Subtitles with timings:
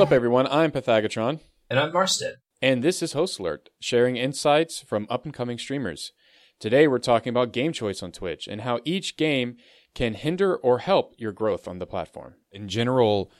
[0.00, 0.46] What's up, everyone?
[0.46, 1.40] I'm Pythagatron.
[1.68, 2.36] And I'm Marston.
[2.62, 6.12] And this is Host Alert, sharing insights from up and coming streamers.
[6.58, 9.58] Today, we're talking about game choice on Twitch and how each game
[9.94, 12.36] can hinder or help your growth on the platform.
[12.50, 13.30] In general,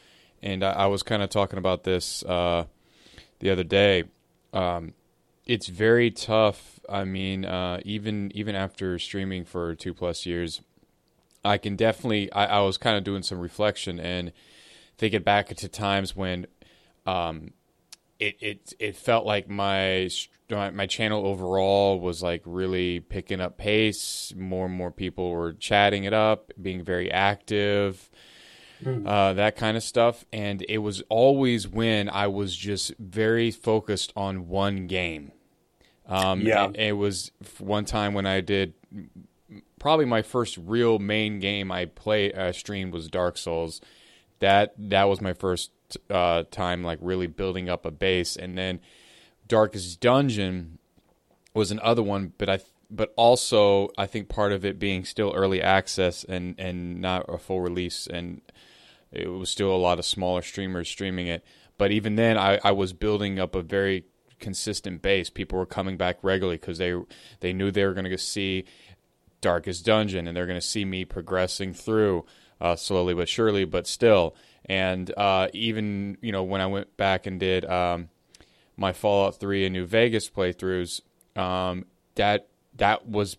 [0.43, 2.67] and I, I was kind of talking about this uh,
[3.39, 4.05] the other day.
[4.53, 4.93] Um,
[5.47, 6.79] it's very tough.
[6.91, 10.61] I mean, uh, even even after streaming for two plus years,
[11.43, 12.31] I can definitely.
[12.33, 14.33] I, I was kind of doing some reflection and
[15.01, 16.47] thinking back to times when
[17.07, 17.55] um,
[18.19, 20.09] it it it felt like my
[20.51, 24.35] my channel overall was like really picking up pace.
[24.37, 28.11] More and more people were chatting it up, being very active,
[28.85, 29.07] mm.
[29.07, 30.27] uh, that kind of stuff.
[30.33, 35.33] And it was always when I was just very focused on one game.
[36.07, 38.75] Um, yeah, it, it was one time when I did
[39.79, 43.81] probably my first real main game I play uh, streamed was Dark Souls.
[44.41, 45.71] That that was my first
[46.09, 48.81] uh, time like really building up a base, and then
[49.49, 50.79] Darkest Dungeon
[51.55, 55.63] was another one, but I but also I think part of it being still early
[55.63, 58.41] access and and not a full release, and
[59.13, 61.45] it was still a lot of smaller streamers streaming it.
[61.79, 64.05] But even then, I, I was building up a very
[64.39, 65.31] consistent base.
[65.31, 66.95] People were coming back regularly because they
[67.41, 68.65] they knew they were going to see
[69.41, 72.25] Darkest Dungeon, and they're going to see me progressing through
[72.61, 74.35] uh, slowly but surely, but still.
[74.67, 78.09] And uh, even you know when I went back and did um,
[78.77, 81.01] my Fallout Three and New Vegas playthroughs,
[81.37, 83.37] um, that that was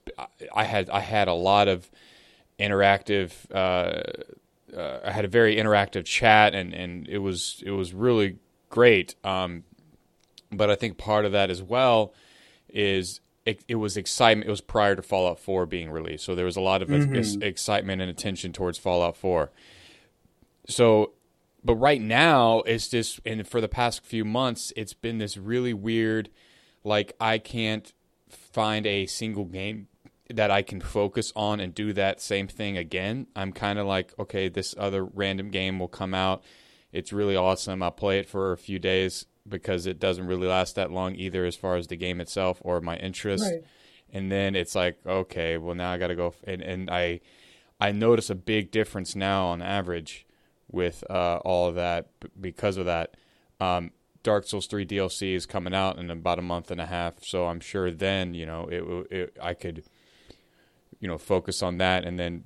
[0.53, 1.89] I had I had a lot of
[2.59, 3.33] interactive.
[3.53, 4.03] Uh,
[4.75, 8.37] uh, I had a very interactive chat, and, and it was it was really
[8.69, 9.15] great.
[9.23, 9.63] Um,
[10.51, 12.13] but I think part of that as well
[12.69, 14.47] is it, it, was excitement.
[14.47, 17.15] It was prior to Fallout 4 being released, so there was a lot of mm-hmm.
[17.15, 19.51] ex- excitement and attention towards Fallout 4.
[20.67, 21.13] So,
[21.63, 25.73] but right now it's just, and for the past few months, it's been this really
[25.73, 26.29] weird.
[26.83, 27.91] Like I can't
[28.29, 29.87] find a single game
[30.29, 33.27] that I can focus on and do that same thing again.
[33.35, 36.43] I'm kind of like, okay, this other random game will come out.
[36.91, 37.83] It's really awesome.
[37.83, 41.45] I'll play it for a few days because it doesn't really last that long either
[41.45, 43.43] as far as the game itself or my interest.
[43.43, 43.63] Right.
[44.13, 47.21] And then it's like, okay, well now I got to go and and I
[47.79, 50.25] I notice a big difference now on average
[50.69, 52.09] with uh, all of that
[52.39, 53.17] because of that.
[53.59, 53.91] Um,
[54.23, 57.47] Dark Souls 3 DLC is coming out in about a month and a half, so
[57.47, 59.83] I'm sure then, you know, it, it I could
[60.99, 62.43] you know, focus on that and then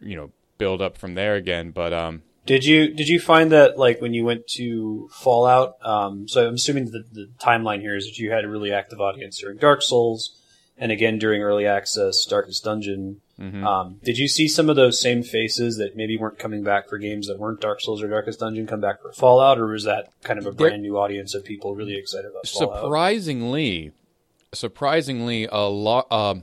[0.00, 3.78] you know, build up from there again, but um did you did you find that
[3.78, 5.76] like when you went to Fallout?
[5.82, 9.02] Um, so I'm assuming the, the timeline here is that you had a really active
[9.02, 10.34] audience during Dark Souls,
[10.78, 13.20] and again during early access Darkest Dungeon.
[13.38, 13.66] Mm-hmm.
[13.66, 16.96] Um, did you see some of those same faces that maybe weren't coming back for
[16.96, 20.08] games that weren't Dark Souls or Darkest Dungeon come back for Fallout, or was that
[20.22, 22.80] kind of a brand new audience of people really excited about Fallout?
[22.80, 23.92] Surprisingly,
[24.54, 26.36] surprisingly, a lot, uh,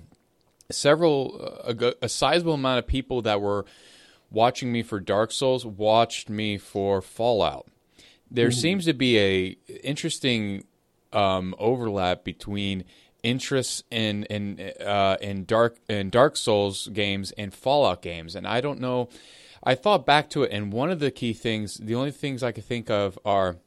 [0.69, 3.65] several, a, a sizable amount of people that were
[4.31, 7.67] watching me for Dark Souls watched me for Fallout.
[8.29, 8.59] There mm-hmm.
[8.59, 10.65] seems to be a interesting
[11.13, 12.83] um, overlap between
[13.23, 18.61] interests in in uh, in dark in Dark Souls games and Fallout games, and I
[18.61, 19.09] don't know.
[19.63, 22.51] I thought back to it, and one of the key things, the only things I
[22.51, 23.57] could think of are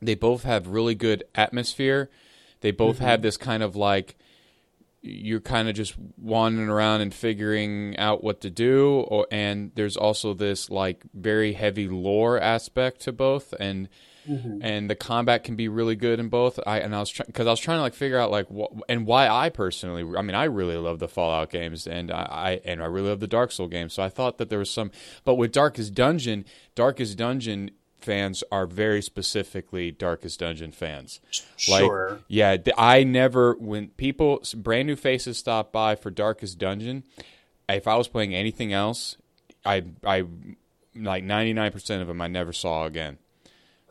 [0.00, 2.08] they both have really good atmosphere.
[2.60, 3.04] They both mm-hmm.
[3.04, 4.16] have this kind of like
[5.06, 9.96] you're kind of just wandering around and figuring out what to do or and there's
[9.96, 13.88] also this like very heavy lore aspect to both and
[14.28, 14.58] mm-hmm.
[14.60, 17.46] and the combat can be really good in both i and i was trying because
[17.46, 20.34] i was trying to like figure out like what and why i personally i mean
[20.34, 23.52] i really love the fallout games and I, I and i really love the dark
[23.52, 24.90] soul games so i thought that there was some
[25.24, 26.44] but with darkest dungeon
[26.74, 27.70] darkest dungeon
[28.06, 31.20] fans are very specifically Darkest Dungeon fans.
[31.56, 32.10] Sure.
[32.10, 37.02] Like, yeah, I never when people brand new faces stop by for Darkest Dungeon,
[37.68, 39.16] if I was playing anything else,
[39.64, 40.24] I I
[40.94, 43.18] like ninety nine percent of them I never saw again.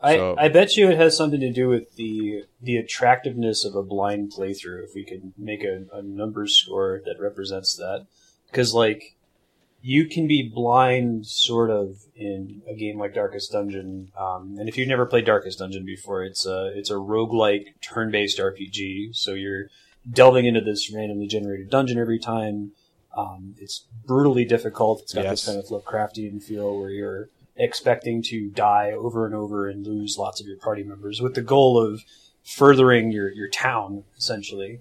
[0.02, 3.74] I, so, I bet you it has something to do with the the attractiveness of
[3.74, 4.84] a blind playthrough.
[4.84, 8.06] If we could make a, a number score that represents that,
[8.50, 9.15] because like
[9.86, 14.10] you can be blind sort of in a game like Darkest Dungeon.
[14.18, 18.38] Um, and if you've never played Darkest Dungeon before, it's a it's a roguelike turn-based
[18.38, 19.14] RPG.
[19.14, 19.70] So you're
[20.10, 22.72] delving into this randomly generated dungeon every time.
[23.16, 25.02] Um, it's brutally difficult.
[25.02, 25.44] It's got yes.
[25.44, 30.18] this kind of Lovecraftian feel where you're expecting to die over and over and lose
[30.18, 32.02] lots of your party members with the goal of
[32.42, 34.80] furthering your, your town, essentially.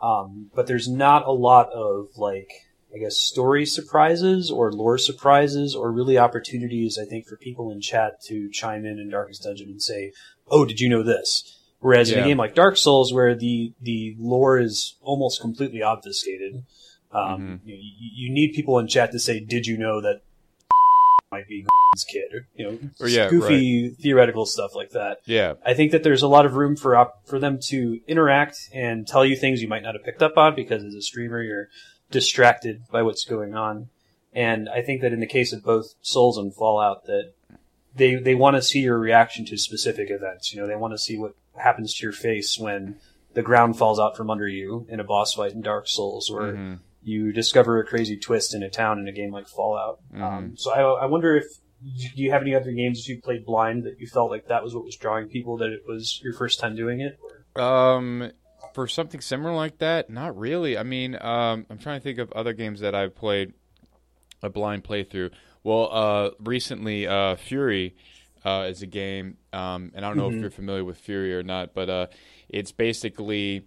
[0.00, 2.65] Um, but there's not a lot of like
[2.96, 7.82] I guess, story surprises or lore surprises or really opportunities, I think, for people in
[7.82, 10.12] chat to chime in in Darkest Dungeon and say,
[10.48, 11.58] oh, did you know this?
[11.80, 16.64] Whereas in a game like Dark Souls, where the, the lore is almost completely obfuscated,
[17.12, 20.22] um, you, you need people in chat to say, did you know that
[21.30, 21.66] might be
[22.04, 22.32] kid?
[22.34, 25.18] Or, you know, Or, yeah, goofy theoretical stuff like that.
[25.26, 25.54] Yeah.
[25.64, 29.06] I think that there's a lot of room for op- for them to interact and
[29.06, 31.68] tell you things you might not have picked up on because as a streamer you're
[32.10, 33.88] distracted by what's going on.
[34.32, 37.32] And I think that in the case of both Souls and Fallout, that
[37.94, 40.52] they they want to see your reaction to specific events.
[40.52, 42.96] You know, they want to see what happens to your face when
[43.32, 46.52] the ground falls out from under you in a boss fight in Dark Souls, or
[46.52, 46.78] Mhm.
[47.02, 50.00] you discover a crazy twist in a town in a game like Fallout.
[50.14, 51.44] Um, so I, I wonder if
[51.82, 54.62] do you have any other games that you played blind that you felt like that
[54.64, 57.18] was what was drawing people that it was your first time doing it?
[57.54, 57.62] Or?
[57.62, 58.32] Um,
[58.76, 60.76] for something similar like that, not really.
[60.76, 63.54] I mean, um, I'm trying to think of other games that I've played
[64.42, 65.32] a blind playthrough.
[65.64, 67.94] Well, uh, recently, uh, Furi
[68.44, 71.42] uh, is a game, um, and I don't know if you're familiar with Furi or
[71.42, 72.06] not, but uh,
[72.50, 73.66] it's basically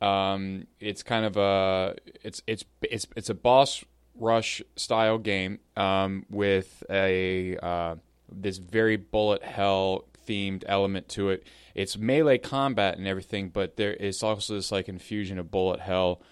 [0.00, 3.84] um, it's kind of a it's it's it's it's a boss
[4.14, 7.96] rush style game um, with a uh,
[8.30, 11.46] this very bullet hell themed element to it.
[11.74, 16.22] It's melee combat and everything, but there is also this like infusion of bullet hell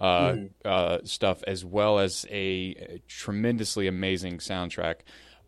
[0.00, 4.96] uh, uh, stuff as well as a tremendously amazing soundtrack.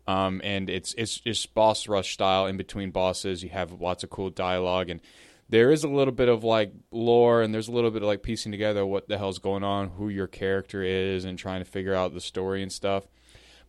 [0.07, 3.43] Um, and it's it's just boss rush style in between bosses.
[3.43, 5.01] You have lots of cool dialogue and
[5.49, 8.21] there is a little bit of like lore and there's a little bit of like
[8.21, 11.93] piecing together what the hell's going on, who your character is, and trying to figure
[11.93, 13.07] out the story and stuff.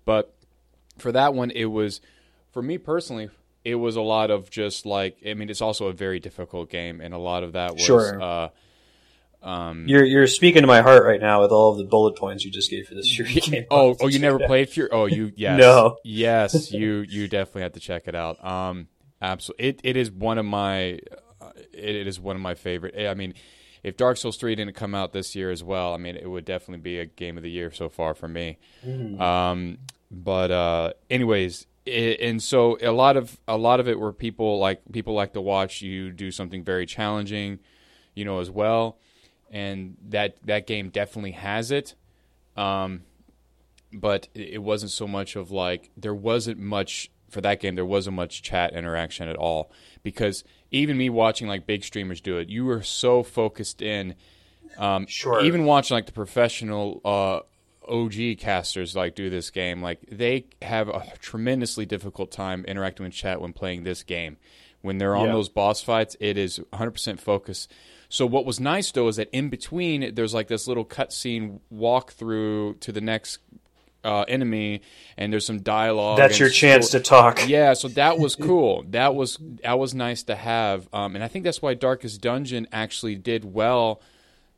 [0.04, 0.34] But
[0.98, 2.00] for that one, it was
[2.50, 3.30] for me personally,
[3.68, 7.00] it was a lot of just like I mean, it's also a very difficult game,
[7.00, 8.22] and a lot of that was Sure.
[8.22, 8.48] uh,
[9.42, 12.44] um, You're you're speaking to my heart right now with all of the bullet points
[12.44, 13.64] you just gave for this Furi game.
[13.70, 14.88] Oh, oh, you never played Furi?
[14.90, 15.96] Oh, you yes, No.
[16.02, 18.44] yes, you you definitely have to check it out.
[18.44, 18.88] Um,
[19.22, 20.98] absolutely, it it is one of my
[21.40, 22.94] uh, it, it is one of my favorite.
[23.08, 23.34] I mean,
[23.84, 26.44] if Dark Souls three didn't come out this year as well, I mean, it would
[26.44, 28.58] definitely be a game of the year so far for me.
[29.18, 29.78] Um,
[30.10, 31.66] but uh, anyways.
[31.88, 35.40] And so a lot of a lot of it where people like people like to
[35.40, 37.58] watch you do something very challenging,
[38.14, 38.98] you know, as well,
[39.50, 41.94] and that that game definitely has it.
[42.56, 43.02] Um,
[43.92, 47.74] but it it wasn't so much of like there wasn't much for that game.
[47.74, 49.70] There wasn't much chat interaction at all
[50.02, 54.14] because even me watching like big streamers do it, you were so focused in.
[54.76, 55.42] Um, Sure.
[55.44, 57.40] Even watching like the professional uh,
[57.88, 63.12] OG casters like do this game, like they have a tremendously difficult time interacting with
[63.14, 64.36] chat when playing this game.
[64.80, 65.32] When they're on Yeah.
[65.32, 67.66] those boss fights, it is 100% focus.
[68.08, 72.80] So what was nice though is that in between there's like this little cutscene walkthrough
[72.80, 73.38] to the next
[74.04, 74.80] uh, enemy,
[75.16, 76.16] and there's some dialogue.
[76.18, 77.40] That's your chance to talk.
[77.48, 78.84] yeah, so that was cool.
[78.90, 82.68] That was that was nice to have, um, and I think that's why Darkest Dungeon
[82.72, 84.00] actually did well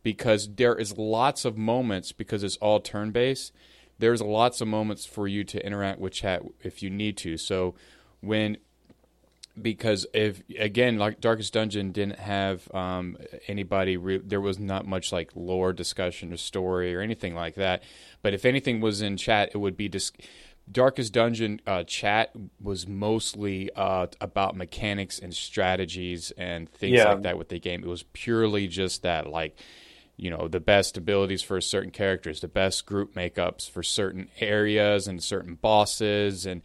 [0.02, 3.52] because there is lots of moments because it's all turn based.
[3.98, 7.36] There's lots of moments for you to interact with chat if you need to.
[7.36, 7.74] So
[8.20, 8.56] when
[9.60, 13.16] because if again like Darkest Dungeon didn't have um,
[13.46, 17.82] anybody, re- there was not much like lore discussion or story or anything like that.
[18.22, 20.12] But if anything was in chat, it would be dis-
[20.70, 22.30] Darkest Dungeon uh, chat
[22.62, 27.12] was mostly uh, about mechanics and strategies and things Yeah.
[27.12, 27.82] like that with the game.
[27.82, 29.56] It was purely just that, like,
[30.20, 35.08] you know, the best abilities for certain characters, the best group makeups for certain areas
[35.08, 36.60] and certain bosses, and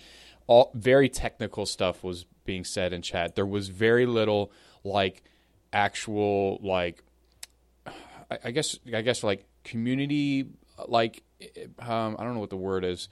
[0.46, 3.36] all very technical stuff was being said in chat.
[3.36, 4.52] There was very little
[4.84, 5.24] like
[5.72, 7.02] actual like
[8.30, 10.48] I, I guess I guess like community
[10.88, 11.24] like
[11.80, 13.08] um, I don't know what the word is,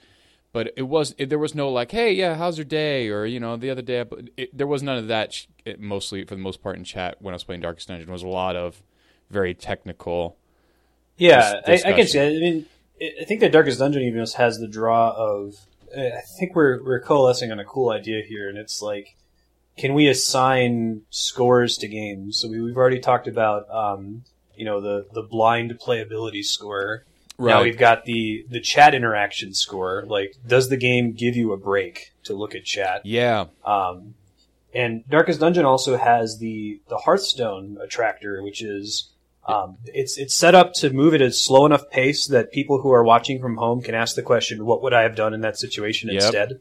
[0.52, 3.40] but it was it, there was no like hey yeah how's your day or you
[3.40, 4.04] know the other day
[4.36, 7.32] it, there was none of that it, mostly for the most part in chat when
[7.32, 8.82] I was playing Darkest Dungeon was a lot of
[9.30, 10.36] very technical
[11.16, 12.18] Yeah, dis- I, I can see.
[12.18, 12.36] It.
[12.36, 12.66] I mean,
[13.20, 15.54] I think that Darkest Dungeon even has the draw of.
[15.96, 19.16] I think we're we're coalescing on a cool idea here, and it's like,
[19.78, 22.38] can we assign scores to games?
[22.40, 24.24] So we, we've already talked about, um,
[24.56, 27.04] you know, the the blind playability score.
[27.38, 27.64] Now Right.
[27.64, 30.04] we've got the the chat interaction score.
[30.06, 33.02] Like, does the game give you a break to look at chat?
[33.04, 34.14] yeah Um,
[34.72, 39.10] and Darkest Dungeon also has the the Hearthstone attractor, which is
[39.46, 42.92] um, it's it's set up to move at a slow enough pace that people who
[42.92, 45.58] are watching from home can ask the question, "What would I have done in that
[45.58, 46.22] situation Yep.
[46.22, 46.60] instead?"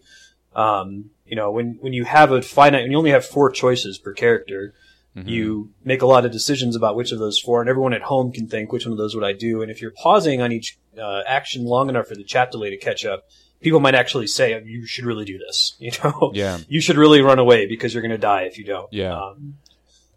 [0.55, 3.97] Um, you know, when when you have a finite, when you only have four choices
[3.97, 4.73] per character,
[5.15, 5.29] Mm-hmm.
[5.29, 8.31] You make a lot of decisions about which of those four, and everyone at home
[8.31, 9.61] can think which one of those would I do.
[9.61, 12.77] And if you're pausing on each uh, action long enough for the chat delay to
[12.77, 13.25] catch up,
[13.61, 15.75] people might actually say you should really do this.
[15.79, 18.63] You know, yeah, you should really run away because you're going to die if you
[18.65, 18.91] don't.
[18.91, 19.15] Yeah.
[19.15, 19.57] Um,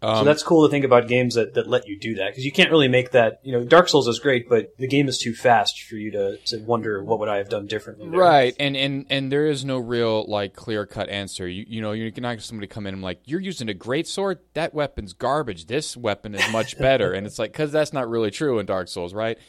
[0.01, 2.45] um, so that's cool to think about games that, that let you do that because
[2.45, 3.39] you can't really make that.
[3.43, 6.37] You know, Dark Souls is great, but the game is too fast for you to,
[6.45, 8.07] to wonder what would I have done differently.
[8.07, 8.19] There.
[8.19, 11.47] Right, and and and there is no real like clear cut answer.
[11.47, 14.07] You you know you're not have somebody come in and like you're using a great
[14.07, 14.39] sword.
[14.53, 15.65] That weapon's garbage.
[15.65, 18.89] This weapon is much better, and it's like because that's not really true in Dark
[18.89, 19.39] Souls, right?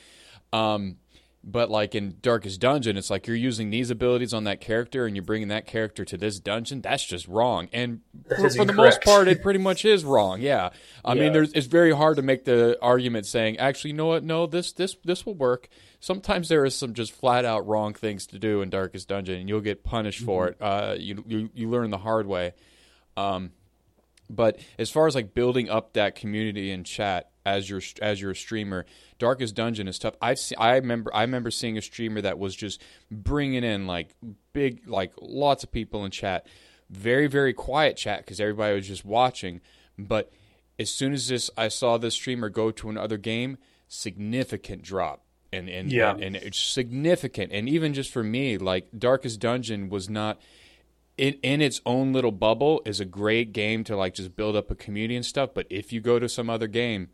[0.51, 0.97] Um,
[1.51, 5.17] but like in Darkest Dungeon, it's like you're using these abilities on that character and
[5.17, 6.83] you're bringing that character to this dungeon.
[6.83, 7.69] That's just wrong.
[7.73, 10.41] And for, for the most part, it pretty much is wrong.
[10.41, 10.71] Yeah,
[11.05, 11.23] I yeah.
[11.23, 14.25] mean, there's, it's very hard to make the argument saying, actually, you know what?
[14.25, 15.69] No, this this this will work.
[16.01, 19.49] Sometimes there is some just flat out wrong things to do in Darkest Dungeon, and
[19.49, 20.27] you'll get punished mm-hmm.
[20.27, 20.57] for it.
[20.61, 22.53] Uh, you, you you learn the hard way.
[23.17, 23.53] Um,
[24.31, 28.35] but as far as like building up that community in chat as your as your
[28.35, 28.87] streamer,
[29.19, 30.15] Darkest Dungeon is tough.
[30.21, 34.15] I've seen, I remember I remember seeing a streamer that was just bringing in like
[34.53, 36.47] big like lots of people in chat,
[36.91, 39.61] very very quiet chat because everybody was just watching.
[39.99, 40.33] But
[40.79, 43.59] as soon as this I saw this streamer go to another game,
[43.89, 46.13] significant drop and and yeah.
[46.13, 47.53] and, and it's significant.
[47.53, 50.41] And even just for me, like Darkest Dungeon was not
[51.19, 54.71] in in its own little bubble is a great game to like just build up
[54.71, 55.51] a community and stuff.
[55.53, 57.09] But if you go to some other game,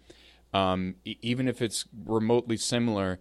[0.52, 3.18] um, e- even if it's remotely similar,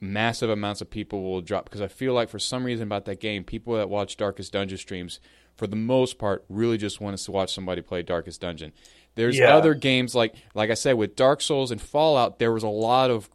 [0.00, 3.20] massive amounts of people will drop because I feel like for some reason about that
[3.20, 5.20] game, people that watch Darkest Dungeon streams,
[5.56, 8.72] for the most part, really just want us to watch somebody play Darkest Dungeon.
[9.14, 9.56] There's yeah.
[9.56, 13.10] other games like like I said with Dark Souls and Fallout, there was a lot
[13.10, 13.30] of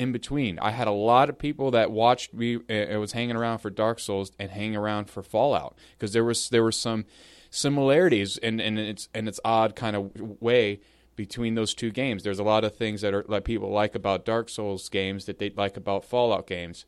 [0.00, 0.58] in between.
[0.58, 4.00] I had a lot of people that watched me It was hanging around for Dark
[4.00, 7.04] Souls and hanging around for Fallout because there was there were some
[7.50, 10.80] similarities in in its in its odd kind of way
[11.16, 12.22] between those two games.
[12.22, 15.38] There's a lot of things that are that people like about Dark Souls games that
[15.38, 16.86] they like about Fallout games.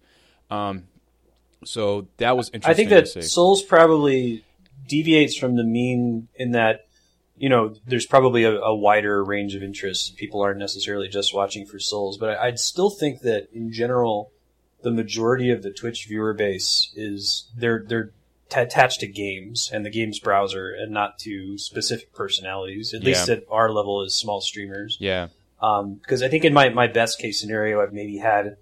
[0.50, 0.84] Um,
[1.66, 2.70] so that was interesting.
[2.70, 4.42] I think that Souls probably
[4.88, 6.86] deviates from the mean in that
[7.42, 10.10] you know, there's probably a, a, wider range of interests.
[10.10, 14.30] People aren't necessarily just watching for souls, but I, would still think that in general,
[14.82, 18.12] the majority of the Twitch viewer base is they're they're
[18.48, 22.94] t- attached to games and the games browser, and not to specific personalities.
[22.94, 23.08] At yeah.
[23.08, 24.96] least at our level as small streamers.
[25.00, 25.26] Yeah.
[25.56, 28.56] Because um, I think in my my best case scenario, I've maybe had.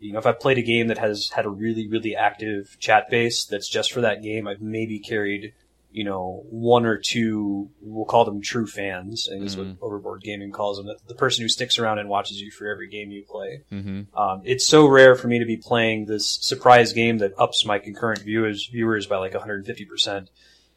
[0.00, 3.08] You know, if I've played a game that has had a really, really active chat
[3.10, 5.52] base that's just for that game, I've maybe carried
[5.94, 9.68] you know, one or two, we'll call them true fans, and is mm-hmm.
[9.68, 12.66] what Overboard Gaming calls them, the, the, person who sticks around and watches you for
[12.66, 13.62] every game you play.
[13.70, 14.18] Mm-hmm.
[14.18, 17.78] Um, it's so rare for me to be playing this surprise game that ups my
[17.78, 20.26] concurrent viewers viewers by like 150%,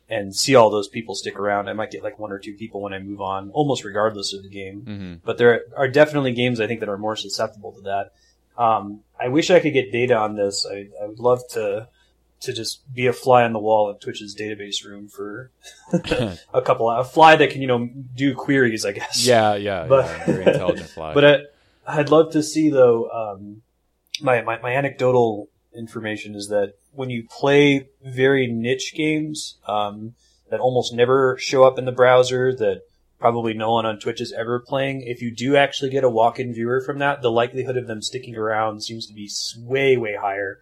[0.07, 1.67] and see all those people stick around.
[1.67, 4.43] I might get like one or two people when I move on, almost regardless of
[4.43, 4.81] the game.
[4.81, 5.13] Mm-hmm.
[5.25, 8.11] But there are definitely games I think that are more susceptible to that.
[8.55, 10.63] Um, I wish I could get data on this.
[10.71, 11.87] I, I would love to
[12.41, 15.51] to just be a fly on the wall in Twitch's database room for
[16.53, 19.25] a couple of a fly that can you know do queries, I guess.
[19.25, 21.13] Yeah, yeah, but, yeah, very intelligent fly.
[21.15, 21.39] but I,
[21.87, 23.09] I'd love to see though.
[23.09, 23.61] Um,
[24.21, 30.15] my, my my anecdotal information is that when you play very niche games um,
[30.49, 32.81] that almost never show up in the browser, that
[33.19, 35.01] probably no one on Twitch is ever playing.
[35.01, 38.35] If you do actually get a walk-in viewer from that, the likelihood of them sticking
[38.35, 40.59] around seems to be way way higher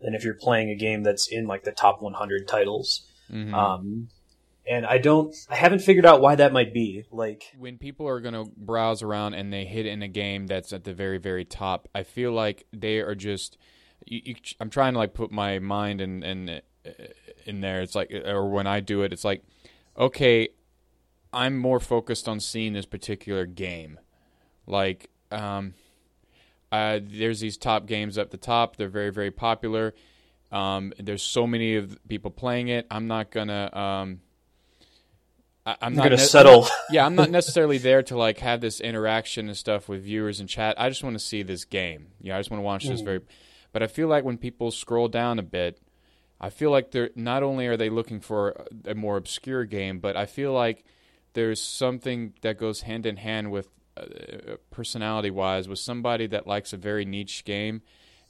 [0.00, 3.06] than if you're playing a game that's in like the top 100 titles.
[3.30, 3.54] Mm-hmm.
[3.54, 4.08] Um,
[4.66, 7.04] and I don't, I haven't figured out why that might be.
[7.10, 10.72] Like when people are going to browse around and they hit in a game that's
[10.72, 13.56] at the very, very top, I feel like they are just.
[14.04, 16.60] You, you, I'm trying to like put my mind in in
[17.46, 17.80] in there.
[17.80, 19.42] It's like, or when I do it, it's like,
[19.96, 20.48] okay,
[21.32, 23.98] I'm more focused on seeing this particular game.
[24.66, 25.74] Like, um,
[26.70, 28.76] uh, there's these top games up the top.
[28.76, 29.94] They're very, very popular.
[30.50, 32.86] Um, there's so many of people playing it.
[32.90, 33.70] I'm not gonna.
[33.74, 34.20] Um,
[35.66, 36.66] I, am not gonna ne- settle.
[36.90, 40.48] yeah, I'm not necessarily there to like have this interaction and stuff with viewers and
[40.48, 40.80] chat.
[40.80, 42.08] I just want to see this game.
[42.20, 42.90] Yeah, I just want to watch mm.
[42.90, 43.20] this very.
[43.72, 45.80] But I feel like when people scroll down a bit,
[46.40, 50.16] I feel like they're not only are they looking for a more obscure game, but
[50.16, 50.84] I feel like
[51.34, 53.68] there's something that goes hand in hand with
[54.70, 57.82] personality wise with somebody that likes a very niche game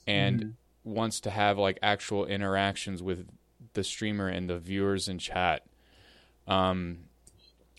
[0.06, 0.94] and mm-hmm.
[0.94, 3.28] wants to have like actual interactions with
[3.74, 5.64] the streamer and the viewers in chat.
[6.46, 7.00] Um,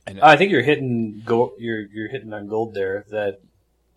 [0.05, 1.53] and I think you're hitting gold.
[1.57, 3.05] You're you're hitting on gold there.
[3.09, 3.41] That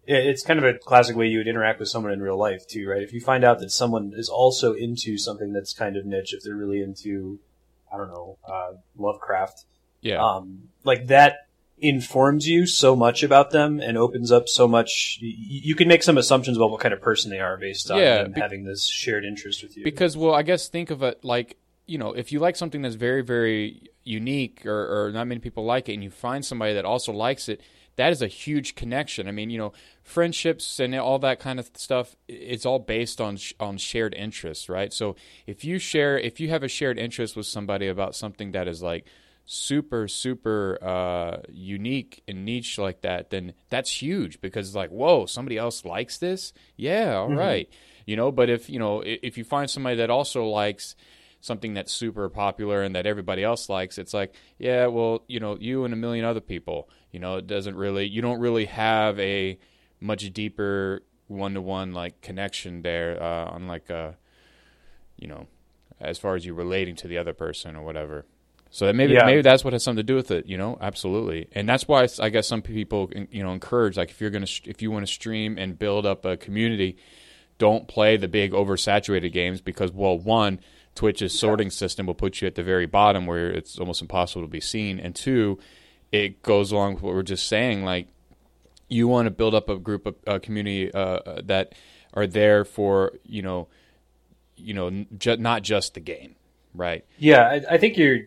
[0.06, 2.88] it's kind of a classic way you would interact with someone in real life too,
[2.88, 3.02] right?
[3.02, 6.42] If you find out that someone is also into something that's kind of niche, if
[6.42, 7.38] they're really into,
[7.92, 9.64] I don't know, uh, Lovecraft,
[10.00, 11.46] yeah, um, like that
[11.82, 15.18] informs you so much about them and opens up so much.
[15.20, 18.24] You can make some assumptions about what kind of person they are based on Yeah,
[18.24, 19.84] be- having this shared interest with you.
[19.84, 22.94] Because, well, I guess think of it like, you know, if you like something that's
[22.94, 26.84] very, very unique or, or not many people like it and you find somebody that
[26.84, 27.60] also likes it,
[27.96, 29.28] that is a huge connection.
[29.28, 29.72] I mean, you know,
[30.02, 34.68] friendships and all that kind of stuff, it's all based on sh- on shared interests,
[34.68, 34.92] right?
[34.92, 35.14] So
[35.46, 38.82] if you share, if you have a shared interest with somebody about something that is
[38.82, 39.04] like
[39.44, 45.26] super, super uh, unique and niche like that, then that's huge because it's like, whoa,
[45.26, 46.52] somebody else likes this?
[46.76, 47.68] Yeah, all right.
[48.06, 50.96] You know, but if, you know, if you find somebody that also likes
[51.40, 55.56] something that's super popular and that everybody else likes, it's like, yeah, well, you know,
[55.60, 59.18] you and a million other people, you know, it doesn't really, you don't really have
[59.18, 59.58] a
[60.00, 64.16] much deeper one to one like connection there uh, on like a,
[65.16, 65.46] you know,
[66.00, 68.24] as far as you relating to the other person or whatever.
[68.74, 69.26] So that maybe Yeah.
[69.26, 72.08] maybe that's what has something to do with it, you know, absolutely, and that's why
[72.18, 75.12] I guess some people you know encourage like if you're gonna if you want to
[75.12, 76.96] stream and build up a community,
[77.58, 80.58] don't play the big oversaturated games because well one
[80.94, 84.48] Twitch's sorting system will put you at the very bottom where it's almost impossible to
[84.48, 85.58] be seen, and two,
[86.10, 88.08] it goes along with what we're just saying like
[88.88, 91.74] you want to build up a group of a community uh, uh, that
[92.14, 93.68] are there for you know
[94.56, 96.36] you know ju- not just the game
[96.74, 97.04] right?
[97.18, 98.20] Yeah, I, I think you're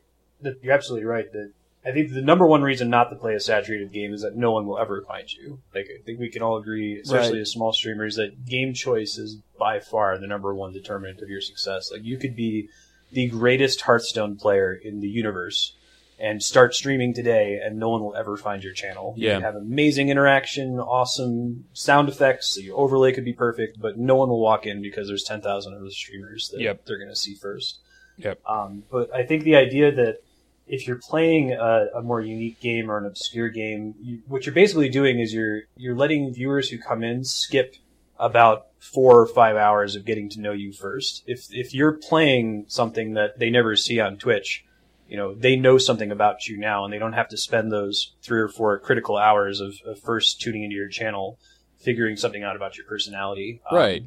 [0.61, 1.31] you're absolutely right.
[1.31, 1.51] That
[1.85, 4.51] I think the number one reason not to play a saturated game is that no
[4.51, 5.59] one will ever find you.
[5.73, 7.41] Like I think we can all agree, especially Right.
[7.41, 11.41] as small streamers, that game choice is by far the number one determinant of your
[11.41, 11.91] success.
[11.91, 12.69] Like you could be
[13.11, 15.75] the greatest Hearthstone player in the universe
[16.17, 19.13] and start streaming today, and no one will ever find your channel.
[19.17, 19.33] You Yeah.
[19.35, 22.57] could have amazing interaction, awesome sound effects.
[22.59, 25.73] Your overlay could be perfect, but no one will walk in because there's ten thousand
[25.75, 26.85] other streamers that Yep.
[26.85, 27.79] they're going to see first.
[28.17, 28.39] Yep.
[28.47, 30.19] Um, but I think the idea that
[30.67, 34.55] if you're playing a, a more unique game or an obscure game, you, what you're
[34.55, 37.75] basically doing is you're you're letting viewers who come in skip
[38.17, 41.23] about four or five hours of getting to know you first.
[41.27, 44.65] If if you're playing something that they never see on Twitch,
[45.07, 48.13] you know they know something about you now, and they don't have to spend those
[48.23, 51.37] three or four critical hours of, of first tuning into your channel,
[51.77, 53.61] figuring something out about your personality.
[53.69, 54.03] Um, right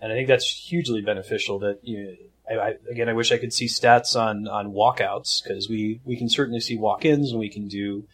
[0.00, 1.58] and I think that's hugely beneficial.
[1.60, 2.16] That you
[2.48, 6.16] I, I, again, I wish I could see stats on on walkouts because we we
[6.16, 8.04] can certainly see walk-ins and we can do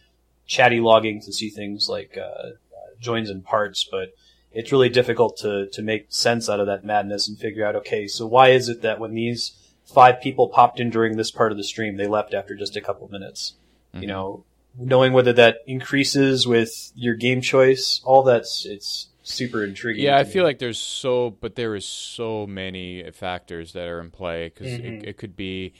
[0.45, 2.53] chatty logging to see things like uh, uh,
[2.99, 4.13] joins and parts, but
[4.51, 8.07] it's really difficult to to make sense out of that madness and figure out okay,
[8.07, 9.53] so why is it that when these
[9.85, 12.81] five people popped in during this part of the stream, they left after just a
[12.81, 13.53] couple minutes?
[14.01, 14.43] You know,
[14.77, 20.03] knowing whether that increases with your game choice, all that's it's super intriguing.
[20.03, 23.99] yeah i to feel like there's so but there is so many factors that are
[24.01, 25.01] in play because Mhm.
[25.03, 25.73] it, it could be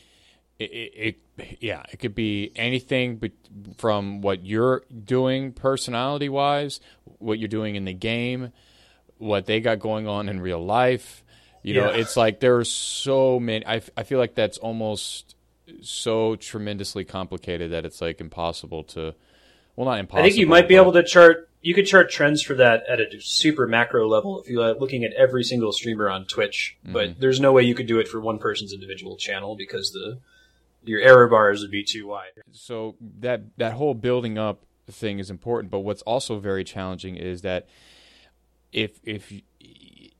[0.60, 3.32] it, it, it yeah it could be anything but
[3.78, 6.80] from what you're doing personality wise
[7.20, 8.52] what you're doing in the game
[9.18, 11.24] what they got going on in real life
[11.64, 11.98] you know Yeah.
[11.98, 15.36] it's like there's so many I, I feel like that's almost
[15.82, 19.16] so tremendously complicated that it's like impossible to
[19.76, 21.50] well not impossible I think you might be able to chart.
[21.64, 25.14] You could chart trends for that at a super macro level if you're looking at
[25.14, 26.78] every single streamer on Twitch.
[26.84, 26.94] Mm-hmm.
[26.94, 30.20] But there's no way you could do it for one person's individual channel because the
[30.86, 32.32] your error bars would be too wide.
[32.52, 37.42] so that that whole building up thing is important but what's also very challenging is
[37.42, 37.68] that
[38.72, 39.32] if if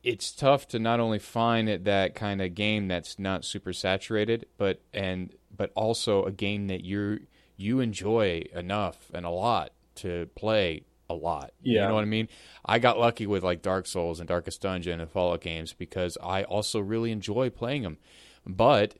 [0.02, 4.80] it's tough to not only find that kind of game that's not super saturated but
[4.92, 7.20] and but also a game that you
[7.56, 12.28] you enjoy enough and a lot to play a lot you know what i mean
[12.64, 16.42] i got lucky with like dark souls and darkest dungeon and fallout games because i
[16.44, 17.98] also really enjoy playing them
[18.46, 18.94] but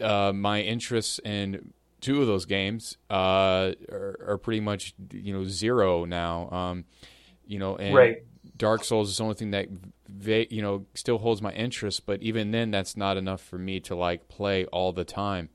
[0.00, 5.44] uh, my interests in two of those games uh, are, are pretty much you know
[5.44, 6.50] zero now.
[6.50, 6.84] Um,
[7.46, 8.24] you know, and Right.
[8.56, 9.68] Dark Souls is the only thing that
[10.52, 13.94] you know still holds my interest, but even then, that's not enough for me to
[13.94, 15.48] like play all the time.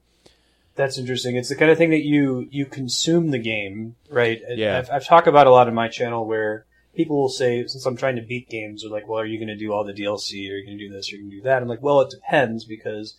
[0.75, 1.35] That's interesting.
[1.35, 4.41] It's the kind of thing that you you consume the game, right?
[4.49, 4.79] Yeah.
[4.79, 7.97] I've, I've talked about a lot in my channel where people will say, since I'm
[7.97, 10.49] trying to beat games, they're like, "Well, are you going to do all the DLC?
[10.49, 11.11] Are you going to do this?
[11.11, 13.17] Are you going to do that?" I'm like, "Well, it depends because."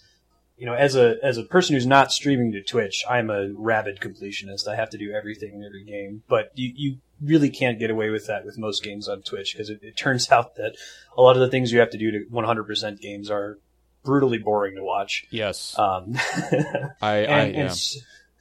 [0.56, 3.98] You know, as a as a person who's not streaming to Twitch, I'm a rabid
[3.98, 4.68] completionist.
[4.68, 8.10] I have to do everything in every game, but you, you really can't get away
[8.10, 10.76] with that with most games on Twitch because it, it turns out that
[11.16, 13.58] a lot of the things you have to do to 100% games are
[14.04, 15.26] brutally boring to watch.
[15.30, 17.60] Yes, Um, I, I and, yeah.
[17.60, 17.80] and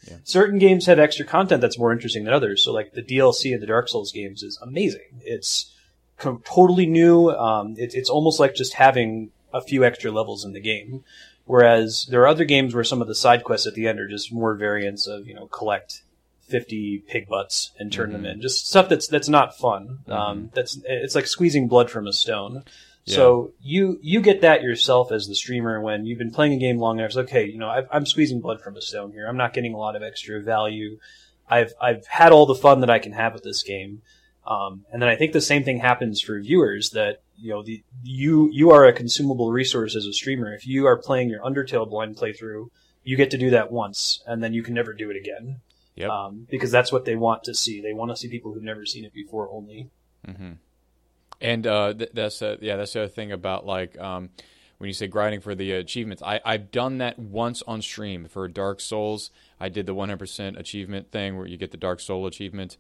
[0.08, 0.18] Yeah.
[0.24, 2.64] certain games have extra content that's more interesting than others.
[2.64, 5.22] So, like the DLC in the Dark Souls games is amazing.
[5.22, 5.74] It's
[6.18, 7.30] co- totally new.
[7.30, 11.04] Um, it, it's almost like just having a few extra levels in the game.
[11.46, 14.08] Whereas there are other games where some of the side quests at the end are
[14.08, 16.04] just more variants of you know collect
[16.48, 18.24] 50 pig butts and turn mm-hmm.
[18.24, 18.42] them in.
[18.42, 20.00] Just stuff that's that's not fun.
[20.08, 20.12] Mm-hmm.
[20.12, 22.64] Um, that's it's like squeezing blood from a stone.
[23.06, 23.16] Yeah.
[23.16, 26.78] So you you get that yourself as the streamer when you've been playing a game
[26.78, 27.10] long enough.
[27.10, 29.28] It's okay, you know, i am squeezing blood from a stone here.
[29.28, 30.98] I'm not getting a lot of extra value.
[31.50, 34.02] I've I've had all the fun that I can have with this game.
[34.46, 37.84] Um, and then I think the same thing happens for viewers that you know the
[38.04, 40.54] you you are a consumable resource as a streamer.
[40.54, 42.68] If you are playing your Undertale blind playthrough,
[43.04, 45.62] you get to do that once, and then you can never do it again.
[45.96, 46.10] Yep.
[46.10, 47.82] Um, because that's what they want to see.
[47.82, 49.90] They want to see people who've never seen it before only.
[50.28, 50.54] Mm-hmm.
[51.44, 54.30] And uh, th- that's uh, yeah, that's the other thing about like um,
[54.78, 56.24] when you say grinding for the achievements.
[56.24, 59.30] I I've done that once on stream for Dark Souls.
[59.60, 62.78] I did the 100% achievement thing where you get the Dark Soul achievement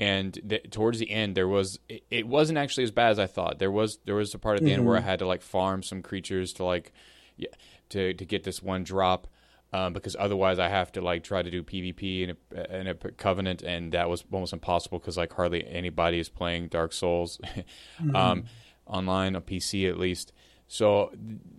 [0.00, 3.26] and th- towards the end there was it, it, wasn't actually as bad as I
[3.26, 3.58] thought.
[3.58, 4.80] There was there was a part at the mm-hmm.
[4.80, 5.08] end where I mm-hmm.
[5.08, 6.92] had to like farm some creatures to like
[7.36, 7.48] yeah,
[7.90, 9.28] to to get this one drop.
[9.74, 12.94] Um, because otherwise I have to like try to do PvP in a, in a
[12.94, 17.40] covenant, and that was almost impossible because like hardly anybody is playing Dark Souls
[18.00, 18.14] mm-hmm.
[18.14, 18.44] um,
[18.86, 20.32] online on PC at least.
[20.68, 21.10] So,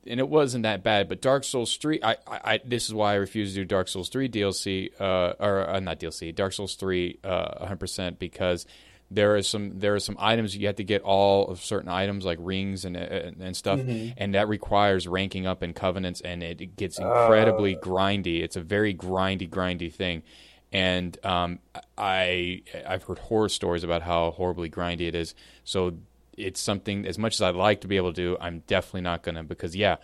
[0.07, 1.09] and it wasn't that bad.
[1.09, 4.07] But Dark Souls three, I, I, this is why I refuse to do Dark Souls
[4.07, 8.65] three DLC, uh, or uh, not DLC, Dark Souls three, uh, hundred percent, because
[9.11, 12.25] there is some there are some items you have to get all of certain items
[12.25, 14.13] like rings and and, and stuff, mm-hmm.
[14.17, 17.79] and that requires ranking up in covenants, and it, it gets incredibly uh.
[17.79, 18.41] grindy.
[18.41, 20.23] It's a very grindy, grindy thing.
[20.71, 21.59] And um,
[21.97, 25.35] I I've heard horror stories about how horribly grindy it is.
[25.63, 25.97] So
[26.37, 29.23] it's something as much as I'd like to be able to do, I'm definitely not
[29.23, 29.97] gonna because yeah,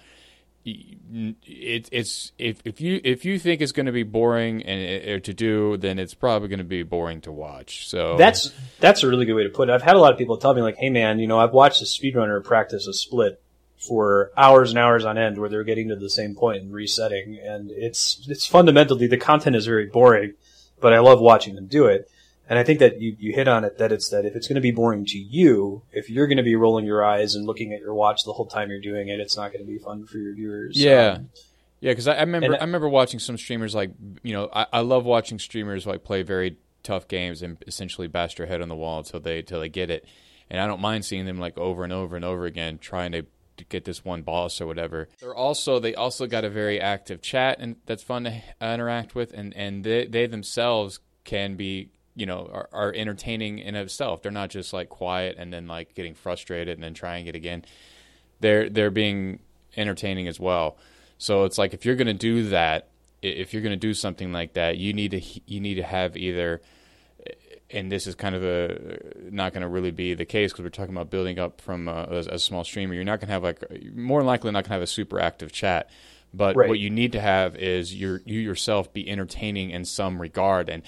[0.63, 5.19] it, it's if if you if you think it's going to be boring and or
[5.19, 7.88] to do, then it's probably going to be boring to watch.
[7.88, 9.74] So that's that's a really good way to put it.
[9.74, 11.82] I've had a lot of people tell me like, "Hey man, you know, I've watched
[11.82, 13.41] a speedrunner practice a split
[13.78, 17.39] for hours and hours on end, where they're getting to the same point and resetting,
[17.43, 20.34] and it's it's fundamentally the content is very boring,
[20.80, 22.11] but I love watching them do it."
[22.51, 24.55] And I think that you, you hit on it that it's that if it's going
[24.55, 27.71] to be boring to you, if you're going to be rolling your eyes and looking
[27.71, 30.05] at your watch the whole time you're doing it, it's not going to be fun
[30.05, 30.77] for your viewers.
[30.77, 31.13] Yeah.
[31.19, 31.29] Um,
[31.79, 34.79] yeah, because I, I, remember I remember watching some streamers like you know I, I
[34.81, 38.75] love watching streamers like play very tough games and essentially bash their head on the
[38.75, 40.05] wall until they until they get it,
[40.49, 43.25] and I don't mind seeing them like over and over and over again trying to
[43.55, 45.07] to get this one boss or whatever.
[45.21, 49.31] They're also they also got a very active chat and that's fun to interact with,
[49.31, 54.21] and and they, they themselves can be you know are, are entertaining in itself.
[54.21, 57.65] They're not just like quiet and then like getting frustrated and then trying it again.
[58.39, 59.39] They're they're being
[59.78, 60.78] entertaining as well.
[61.17, 62.89] So it's like if you're going to do that,
[63.21, 66.17] if you're going to do something like that, you need to you need to have
[66.17, 66.62] either
[67.74, 68.97] and this is kind of a
[69.30, 72.08] not going to really be the case because we're talking about building up from a,
[72.10, 72.93] a, a small streamer.
[72.93, 73.63] You're not going to have like
[73.95, 75.89] more likely not going to have a super active chat,
[76.34, 76.69] but right.
[76.69, 80.84] what you need to have is your you yourself be entertaining in some regard and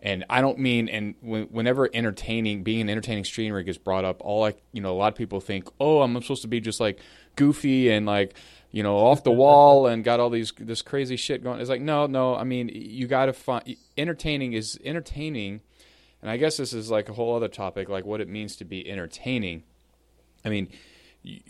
[0.00, 4.40] and I don't mean and whenever entertaining being an entertaining streamer gets brought up, all
[4.40, 7.00] like you know a lot of people think, oh, I'm supposed to be just like
[7.34, 8.34] goofy and like
[8.70, 11.60] you know off the wall and got all these this crazy shit going.
[11.60, 12.36] It's like no, no.
[12.36, 15.60] I mean, you got to find entertaining is entertaining,
[16.20, 18.64] and I guess this is like a whole other topic, like what it means to
[18.64, 19.64] be entertaining.
[20.44, 20.68] I mean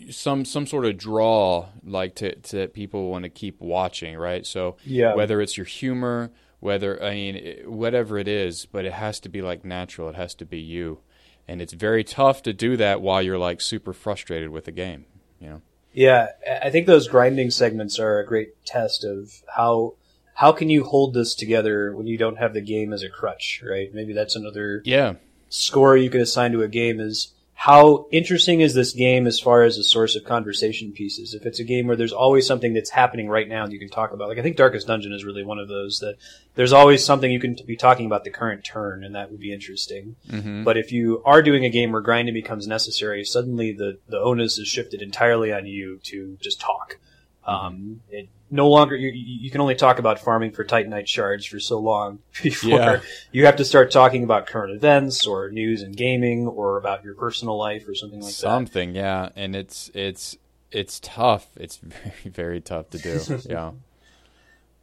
[0.09, 4.75] some some sort of draw like to to people want to keep watching right so
[4.83, 9.29] yeah whether it's your humor whether I mean whatever it is, but it has to
[9.29, 10.09] be like natural.
[10.09, 10.99] It has to be you,
[11.47, 15.05] and it's very tough to do that while you're like super frustrated with the game.
[15.39, 15.61] You know.
[15.93, 16.27] Yeah,
[16.61, 19.95] I think those grinding segments are a great test of how
[20.35, 23.63] how can you hold this together when you don't have the game as a crutch,
[23.67, 23.93] right?
[23.93, 25.15] Maybe that's another yeah
[25.49, 29.63] score you could assign to a game is how interesting is this game as far
[29.63, 31.33] as a source of conversation pieces?
[31.33, 33.89] If it's a game where there's always something that's happening right now that you can
[33.89, 36.17] talk about, like I think Darkest Dungeon is really one of those that
[36.53, 39.51] there's always something you can be talking about the current turn, and that would be
[39.51, 40.17] interesting.
[40.29, 40.65] Mm-hmm.
[40.65, 44.59] But if you are doing a game where grinding becomes necessary, suddenly the the onus
[44.59, 46.99] is shifted entirely on you to just talk.
[47.47, 51.59] Um, it, no longer you, you can only talk about farming for titanite shards for
[51.59, 52.99] so long before yeah.
[53.31, 57.15] you have to start talking about current events or news and gaming or about your
[57.15, 58.95] personal life or something like something, that.
[58.95, 60.37] Something, yeah, and it's it's
[60.71, 61.47] it's tough.
[61.55, 63.39] It's very very tough to do.
[63.49, 63.71] yeah.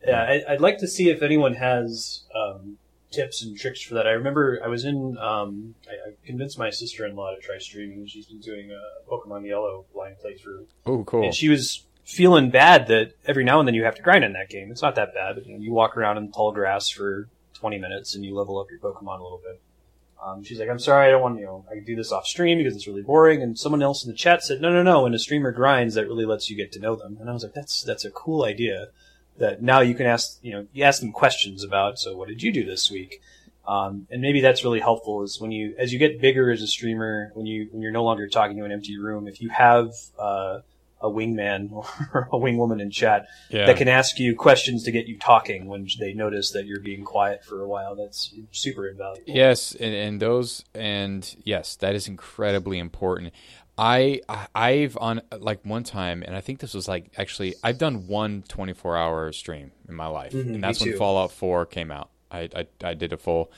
[0.07, 2.77] Yeah, I, would like to see if anyone has um,
[3.11, 4.07] tips and tricks for that.
[4.07, 5.17] I remember I was in.
[5.17, 8.07] Um, I, I, convinced my sister-in-law to try streaming.
[8.07, 10.67] She's been doing a Pokemon Yellow blind playthrough.
[10.85, 11.25] Oh, cool!
[11.25, 14.35] And she was feeling bad that every now and then you have to grind in
[14.35, 14.71] that game.
[14.71, 15.43] It's not that bad.
[15.45, 18.67] You, know, you walk around in tall grass for 20 minutes and you level up
[18.71, 19.61] your Pokemon a little bit.
[20.23, 22.59] Um, she's like, I'm sorry, I don't want, you know, I do this off stream
[22.59, 23.43] because it's really boring.
[23.43, 25.03] And someone else in the chat said, no, no, no.
[25.03, 27.19] When a streamer grinds, that really lets you get to know them.
[27.21, 28.89] And I was like, that's, that's a cool idea
[29.39, 32.43] that now you can ask, you know, you ask them questions about, so what did
[32.43, 33.21] you do this week?
[33.67, 36.67] Um, and maybe that's really helpful is when you, as you get bigger as a
[36.67, 39.91] streamer, when you, when you're no longer talking to an empty room, if you have,
[40.19, 40.61] uh,
[41.05, 41.85] a wingman or
[42.33, 43.67] a wingwoman in chat Yeah.
[43.67, 47.05] that can ask you questions to get you talking when they notice that you're being
[47.05, 49.23] quiet for a while, that's super invaluable.
[49.33, 53.33] Yes, and, and those and yes, that is incredibly important.
[53.77, 54.21] I
[54.55, 58.43] I've on like one time, and I think this was like actually I've done one
[58.49, 60.97] 24 hour stream in my life, Mhm, and that's when.
[60.97, 62.11] Fallout 4 came out.
[62.31, 63.51] I, I I did a full,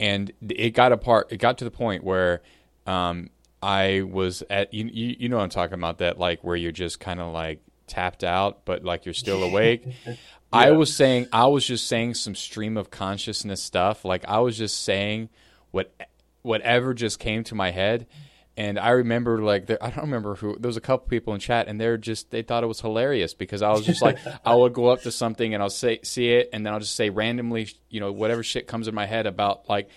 [0.00, 1.28] and it got apart.
[1.30, 2.40] It got to the point where,
[2.86, 3.28] um,
[3.62, 6.72] I was at you you, you know what I'm talking about that like where you're
[6.72, 9.86] just kind of like tapped out, but like you're still awake.
[10.52, 14.04] I was saying I was just saying some stream of consciousness stuff.
[14.04, 15.30] Like I was just saying
[15.70, 15.94] what
[16.42, 18.06] whatever just came to my head.
[18.54, 21.40] And I remember like there, I don't remember who there was a couple people in
[21.40, 24.54] chat and they're just they thought it was hilarious because I was just like I
[24.54, 27.08] would go up to something and I'll say see it and then I'll just say
[27.08, 29.88] randomly you know whatever shit comes in my head about like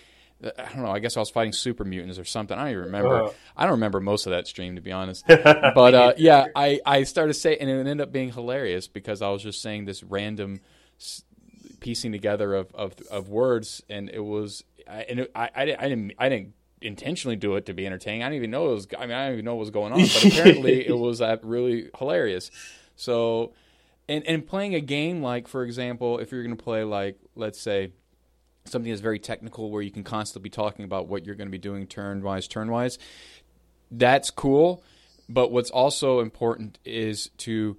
[0.44, 2.84] I don't know I guess I was fighting super mutants or something I don't even
[2.84, 3.30] remember Uh.
[3.56, 7.02] I don't remember most of that stream to be honest but uh, yeah, I, I
[7.04, 10.60] started saying, and it ended up being hilarious because I was just saying this random
[11.00, 11.22] s-
[11.80, 15.80] piecing together of, of, of words, and it was, I, and it, I, I, didn't-
[15.82, 18.22] I didn't, I didn't intentionally do it to be entertaining.
[18.22, 19.92] I didn't even know it was, I mean, I didn't even know what was going
[19.92, 22.50] on, but apparently it was uh, really hilarious.
[22.96, 23.52] So,
[24.08, 27.60] and and playing a game like, for example, if you're going to play like, let's
[27.60, 27.92] say,
[28.66, 31.52] something that's very technical where you can constantly be talking about what you're going to
[31.52, 32.98] be doing turn wise, turn wise
[33.90, 34.82] that's cool.
[35.28, 37.76] But what's also important is to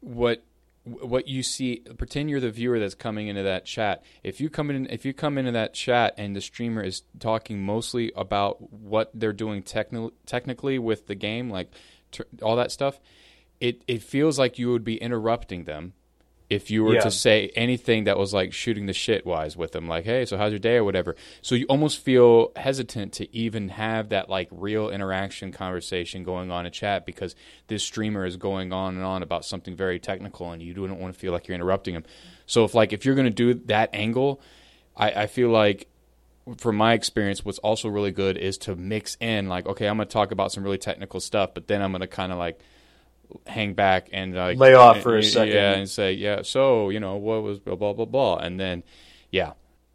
[0.00, 0.44] what
[0.84, 4.02] what you see pretend you're the viewer that's coming into that chat.
[4.24, 7.62] If you come in if you come into that chat and the streamer is talking
[7.62, 11.72] mostly about what they're doing techni- technically with the game like
[12.42, 12.98] all that stuff
[13.60, 15.94] it it feels like you would be interrupting them
[16.52, 17.00] if you were Yeah.
[17.00, 20.36] to say anything that was like shooting the shit wise with them like hey so
[20.36, 20.76] how's your day?
[20.76, 21.16] or whatever.
[21.40, 26.66] So you almost feel hesitant to even have that like real interaction conversation going on
[26.66, 27.34] in chat because
[27.68, 31.14] this streamer is going on and on about something very technical and you don't want
[31.14, 32.04] to feel like you're interrupting him.
[32.46, 34.40] So if like if you're going to do that angle
[34.96, 35.88] I, I feel like
[36.58, 40.08] from my experience, what's also really good is to mix in like, okay, I'm going
[40.08, 42.58] to talk about some really technical stuff, but then I'm going to kind of like
[43.46, 45.54] hang back and like Lay off for a yeah, second.
[45.54, 48.82] yeah, and say, yeah, so you know, what was blah blah blah blah, and then
[49.30, 49.52] yeah,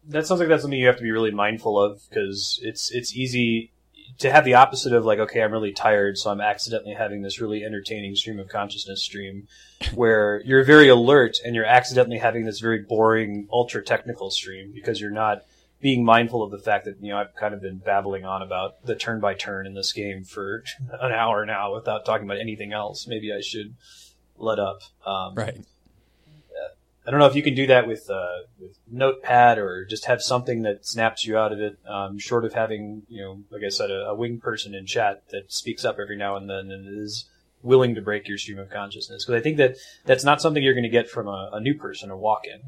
[0.08, 3.14] that sounds like that's something you have to be really mindful of because it's it's
[3.14, 3.72] easy
[4.18, 7.40] to have the opposite of like okay i'm really tired so i'm accidentally having this
[7.40, 9.46] really entertaining stream of consciousness stream
[9.94, 15.00] where you're very alert and you're accidentally having this very boring ultra technical stream because
[15.00, 15.42] you're not
[15.80, 18.84] being mindful of the fact that you know i've kind of been babbling on about
[18.84, 20.62] the turn by turn in this game for
[21.00, 23.74] an hour now without talking about anything else maybe i should
[24.36, 25.58] let up um, right,
[27.08, 30.20] I don't know if you can do that with uh, with Notepad or just have
[30.20, 31.78] something that snaps you out of it.
[31.88, 35.22] Um, short of having, you know, like I said, a, a wing person in chat
[35.30, 37.24] that speaks up every now and then and is
[37.62, 39.24] willing to break your stream of consciousness.
[39.24, 41.72] Because I think that that's not something you're going to get from a, a new
[41.72, 42.60] person, a walk-in.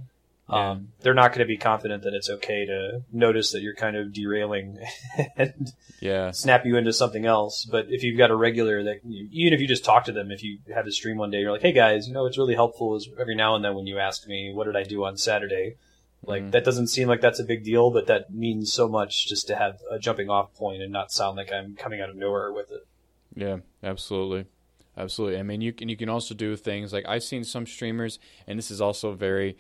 [0.53, 3.97] Um, they're not going to be confident that it's okay to notice that you're kind
[3.97, 4.79] of derailing
[5.37, 7.65] and yeah, snap you into something else.
[7.65, 10.43] But if you've got a regular that, even if you just talk to them, if
[10.43, 12.97] you have a stream one day, you're like, hey guys, you know, it's really helpful
[12.97, 15.77] is every now and then when you ask me, what did I do on Saturday?
[16.23, 16.51] Like, Mhm.
[16.51, 19.57] that doesn't seem like that's a big deal, but that means so much just to
[19.57, 22.71] have a jumping off point and not sound like I'm coming out of nowhere with
[22.71, 22.87] it.
[23.35, 24.45] yeah, absolutely,
[24.99, 25.39] absolutely.
[25.39, 28.59] I mean, you can you can also do things like I've seen some streamers, and
[28.59, 29.57] this is also very,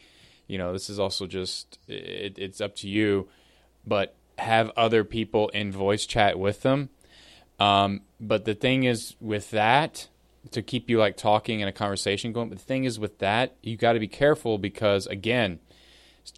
[0.50, 3.28] you know, this is also just it, it's up to you,
[3.86, 6.90] but have other people in voice chat with them.
[7.58, 10.08] Um, but the thing is with that,
[10.50, 12.48] to keep you like talking and a conversation going.
[12.48, 15.60] But the thing is with that, you got to be careful because again,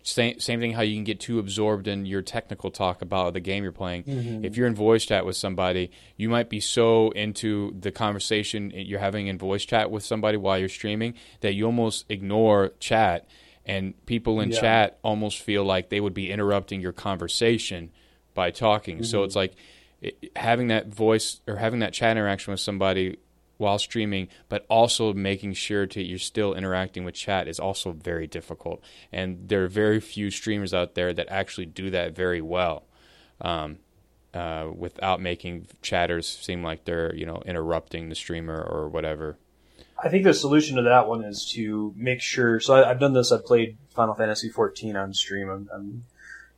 [0.03, 0.73] same same thing.
[0.73, 4.05] How you can get too absorbed in your technical talk about the game you're playing.
[4.45, 9.01] If you're in voice chat with somebody, you might be so into the conversation you're
[9.01, 13.27] having in voice chat with somebody while you're streaming that you almost ignore chat.
[13.65, 14.61] And people in Yeah.
[14.61, 17.91] chat almost feel like they would be interrupting your conversation
[18.35, 19.03] by talking.
[19.05, 19.55] So it's like
[20.01, 23.19] it, having that voice or having that chat interaction with somebody
[23.59, 28.27] while streaming, but also making sure that you're still interacting with chat is also very
[28.27, 28.83] difficult.
[29.13, 32.85] And there are very few streamers out there that actually do that very well,
[33.41, 33.79] um,
[34.35, 39.37] uh, without making chatters seem like they're you know interrupting the streamer or whatever.
[40.03, 42.59] I think the solution to that one is to make sure.
[42.61, 43.31] So I, I've done this.
[43.33, 45.49] I've played Final Fantasy XIV on stream.
[45.49, 46.05] I'm, I'm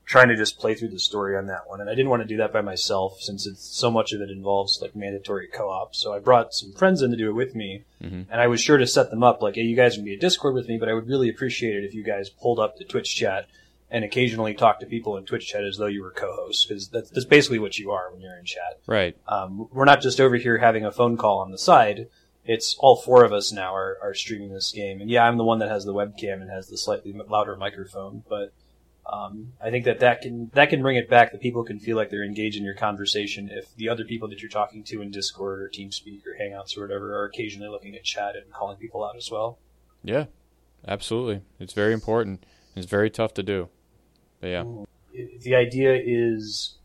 [0.06, 2.28] trying to just play through the story on that one, and I didn't want to
[2.28, 5.94] do that by myself since it's so much of it involves like mandatory co-op.
[5.94, 8.26] So I brought some friends in to do it with me, Mhm.
[8.30, 10.18] and I was sure to set them up like, "Hey, you guys can be a
[10.18, 12.84] Discord with me, but I would really appreciate it if you guys pulled up the
[12.84, 13.46] Twitch chat."
[13.90, 17.10] and occasionally talk to people in Twitch chat as though you were co-hosts because that's,
[17.10, 18.80] that's basically what you are when you're in chat.
[18.88, 19.14] Right.
[19.28, 22.08] Um, we're not just over here having a phone call on the side.
[22.44, 25.44] It's all four of us now are, are streaming this game, and yeah, I'm the
[25.44, 28.52] one that has the webcam and has the slightly louder microphone, but
[29.10, 31.32] um, I think that that can that can bring it back.
[31.32, 34.40] That people can feel like they're engaged in your conversation if the other people that
[34.40, 38.04] you're talking to in Discord or TeamSpeak or Hangouts or whatever are occasionally looking at
[38.04, 39.58] chat and calling people out as well.
[40.02, 40.26] Yeah,
[40.88, 41.42] absolutely.
[41.60, 42.44] It's very important.
[42.74, 43.68] It's very tough to do.
[44.40, 44.64] But yeah,
[45.40, 46.76] the idea is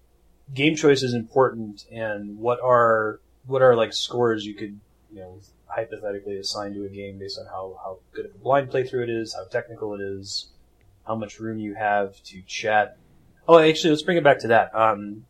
[0.54, 4.80] game choice is important, and what are what are like scores you could
[5.12, 8.69] you know hypothetically assigned to a game based on how how good of a blind
[8.69, 10.50] playthrough it is, how technical it is
[11.10, 12.95] how much room you have to chat.
[13.48, 14.74] Oh, actually, let's bring it back to that.
[14.76, 15.26] Um,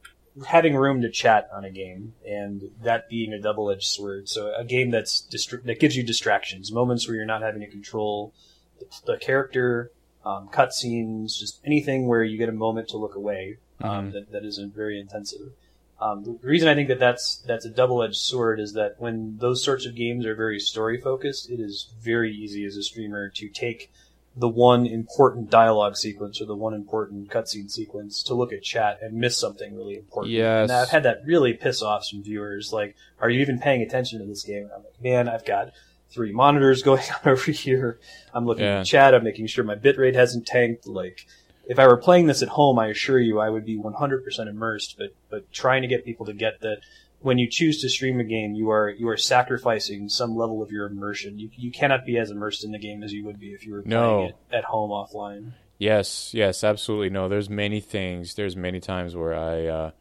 [0.45, 4.27] having room to chat on a game and that being a double-edged sword.
[4.27, 7.67] So a game that's distra- that gives you distractions, moments where you're not having to
[7.67, 8.33] control
[8.79, 9.91] the, the character,
[10.25, 14.11] um, cutscenes, just anything where you get a moment to look away um, mm-hmm.
[14.11, 15.53] that, that isn't very intensive.
[16.01, 19.63] Um, the reason I think that that's that's a double-edged sword is that when those
[19.63, 23.49] sorts of games are very story focused, it is very easy as a streamer to
[23.49, 23.91] take
[24.35, 28.99] the one important dialogue sequence or the one important cutscene sequence to look at chat
[29.01, 30.33] and miss something really important.
[30.33, 30.69] Yes.
[30.69, 32.71] And I've had that really piss off some viewers.
[32.71, 34.63] Like, are you even paying attention to this game?
[34.63, 35.71] And I'm like, man, I've got
[36.09, 37.99] three monitors going on over here.
[38.33, 38.79] I'm looking yeah.
[38.79, 39.13] at chat.
[39.13, 40.87] I'm making sure my bitrate hasn't tanked.
[40.87, 41.25] Like,
[41.69, 44.95] if I were playing this at home, I assure you I would be 100% immersed.
[44.97, 46.79] But but trying to get people to get that
[47.21, 50.71] when you choose to stream a game, you are you are sacrificing some level of
[50.71, 51.37] your immersion.
[51.37, 53.73] You you cannot be as immersed in the game as you would be if you
[53.73, 54.25] were playing no.
[54.25, 55.51] it at home offline.
[55.77, 57.11] Yes, yes, absolutely.
[57.11, 58.33] No, there's many things.
[58.33, 59.91] There's many times where I uh,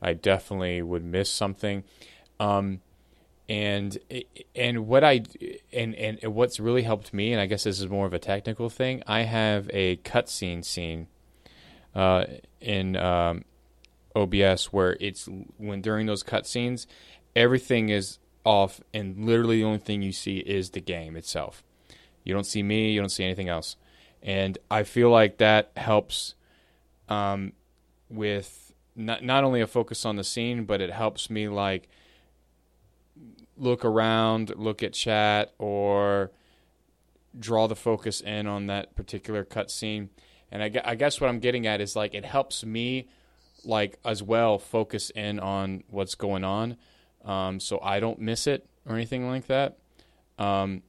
[0.00, 1.82] I definitely would miss something.
[2.38, 2.80] Um,
[3.48, 3.98] and
[4.54, 5.22] and what I
[5.72, 8.68] and and what's really helped me, and I guess this is more of a technical
[8.68, 9.02] thing.
[9.06, 11.08] I have a cutscene scene
[11.94, 12.24] uh,
[12.60, 13.44] in um,
[14.14, 16.86] OBS where it's when during those cutscenes,
[17.34, 21.62] everything is off, and literally the only thing you see is the game itself.
[22.24, 23.76] You don't see me, you don't see anything else,
[24.22, 26.34] and I feel like that helps
[27.08, 27.54] um,
[28.10, 31.88] with not not only a focus on the scene, but it helps me like
[33.58, 36.30] look around, look at chat, or
[37.38, 40.08] draw the focus in on that particular cutscene.
[40.50, 43.08] And I, I guess what I'm getting at is like it helps me
[43.64, 46.76] like as well focus in on what's going on,
[47.24, 49.78] um, so I don't miss it or anything like that.
[50.38, 50.82] Um,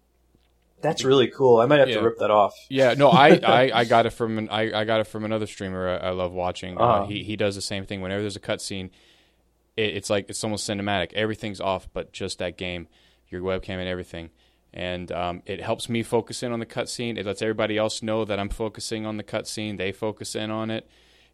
[0.81, 1.59] That's really cool.
[1.59, 1.95] I might have yeah.
[1.95, 2.53] to rip that off.
[2.69, 5.47] Yeah, no, I, I, I got it from an, I, I got it from another
[5.47, 6.77] streamer I, I love watching.
[6.77, 7.03] Uh, uh-huh.
[7.03, 8.01] Uh, he he does the same thing.
[8.01, 8.91] Whenever there's a cutscene,
[9.79, 11.13] it, it's like it's almost cinematic.
[11.13, 12.87] Everything's off, but just that game,
[13.29, 14.29] your webcam and everything
[14.73, 17.17] and um, it helps me focus in on the cutscene.
[17.17, 19.77] It lets everybody else know that I'm focusing on the cutscene.
[19.77, 20.87] They focus in on it,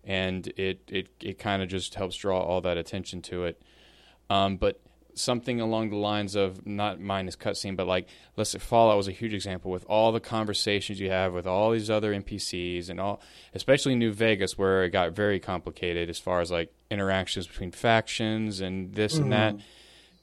[0.04, 3.62] and it it it kind of just helps draw all that attention to it.
[4.30, 4.80] Um, but
[5.16, 9.08] something along the lines of not mine is cutscene, but like let's say Fallout was
[9.08, 13.00] a huge example with all the conversations you have with all these other NPCs and
[13.00, 13.22] all,
[13.54, 18.62] especially New Vegas where it got very complicated as far as like interactions between factions
[18.62, 19.24] and this mm-hmm.
[19.24, 19.54] and that.
[19.56, 19.68] Mm-hmm.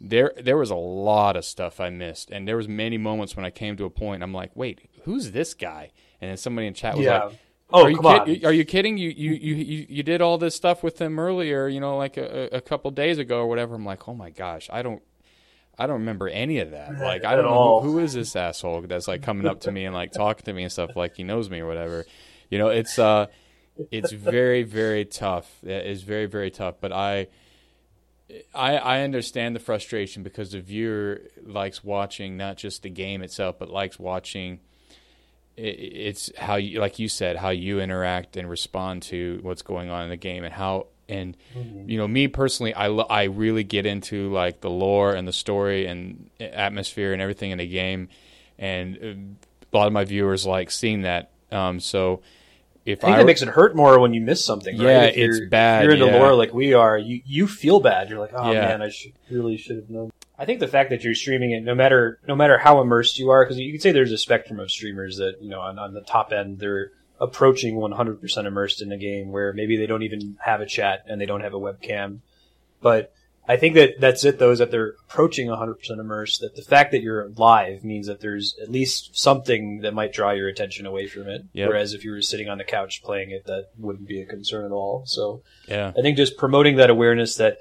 [0.05, 3.44] There, there was a lot of stuff I missed, and there was many moments when
[3.44, 4.24] I came to a point.
[4.24, 7.26] I'm like, "Wait, who's this guy?" And then somebody in chat was yeah.
[7.26, 7.38] like,
[7.72, 8.50] Oh, are you come kid- on.
[8.50, 8.98] Are you kidding?
[8.98, 12.48] You, you you you did all this stuff with him earlier, you know, like a,
[12.52, 13.74] a couple days ago or whatever.
[13.74, 15.02] I'm like, oh my gosh, I don't,
[15.78, 16.98] I don't remember any of that.
[16.98, 19.85] Like, I don't know who, who is this asshole that's like coming up to me
[19.85, 22.04] and like talking to me and stuff like he knows me or whatever.
[22.50, 23.26] You know, it's uh,
[23.90, 25.58] it's very very tough.
[25.62, 26.76] It's very very tough.
[26.80, 27.28] But I.
[28.54, 33.56] I, I understand the frustration because the viewer likes watching not just the game itself,
[33.58, 34.61] but likes watching
[35.57, 40.05] it's how you like you said how you interact and respond to what's going on
[40.05, 41.88] in the game and how and mm-hmm.
[41.88, 45.87] you know me personally I I really get into like the lore and the story
[45.87, 48.09] and atmosphere and everything in the game
[48.59, 52.23] and uh, a lot of my viewers like seeing that um, so
[52.85, 54.77] if I think I, it makes it hurt more when you miss something.
[54.77, 54.85] Right?
[54.85, 55.85] Yeah, if it's bad.
[55.85, 56.19] You're into yeah.
[56.19, 56.98] lore like we are.
[56.98, 58.11] You you feel bad.
[58.11, 58.69] You're like, oh yeah.
[58.69, 60.11] man, I should, really should have known.
[60.43, 63.31] I think the fact that you're streaming it, no matter no matter how immersed you
[63.31, 65.95] are, because you could say there's a spectrum of streamers that you know on, on
[65.95, 66.90] the top end they're
[67.21, 71.21] approaching 100% immersed in a game, where maybe they don't even have a chat and
[71.21, 72.19] they don't have a webcam.
[72.81, 73.15] But
[73.47, 76.40] I think that that's it though, is that they're approaching 100% immersed.
[76.40, 80.33] That the fact that you're live means that there's at least something that might draw
[80.33, 81.45] your attention away from it.
[81.53, 81.69] Yep.
[81.69, 84.65] Whereas if you were sitting on the couch playing it, that wouldn't be a concern
[84.65, 85.05] at all.
[85.07, 87.59] So yeah, I think just promoting that awareness that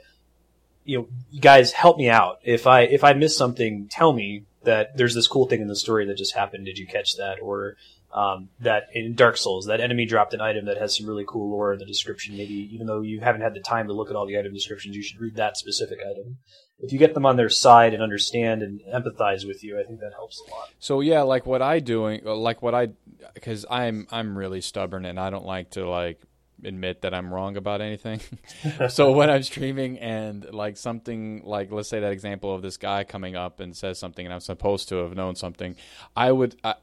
[0.84, 1.08] you know,
[1.40, 2.40] guys, help me out.
[2.44, 5.76] If I if I miss something, tell me that there's this cool thing in the
[5.76, 6.66] story that just happened.
[6.66, 7.40] Did you catch that?
[7.42, 7.76] Or
[8.14, 11.50] Um, that in Dark Souls, that enemy dropped an item that has some really cool
[11.50, 12.36] lore in the description.
[12.36, 14.98] Maybe even though you haven't had the time to look at all the item descriptions,
[14.98, 16.38] you should read that specific item.
[16.80, 20.02] If you get them on their side and understand and empathize with you, I think
[20.02, 20.72] that helps a lot.
[20.78, 22.90] So yeah, like what I doing, like what I,
[23.34, 26.20] because I'm I'm really stubborn and I don't like to like
[26.64, 28.22] admit that I'm wrong about anything.
[28.90, 33.04] so when I'm streaming and like something like let's say that example of this guy
[33.04, 35.76] coming up and says something and I'm supposed to have known something,
[36.16, 36.76] I would uh,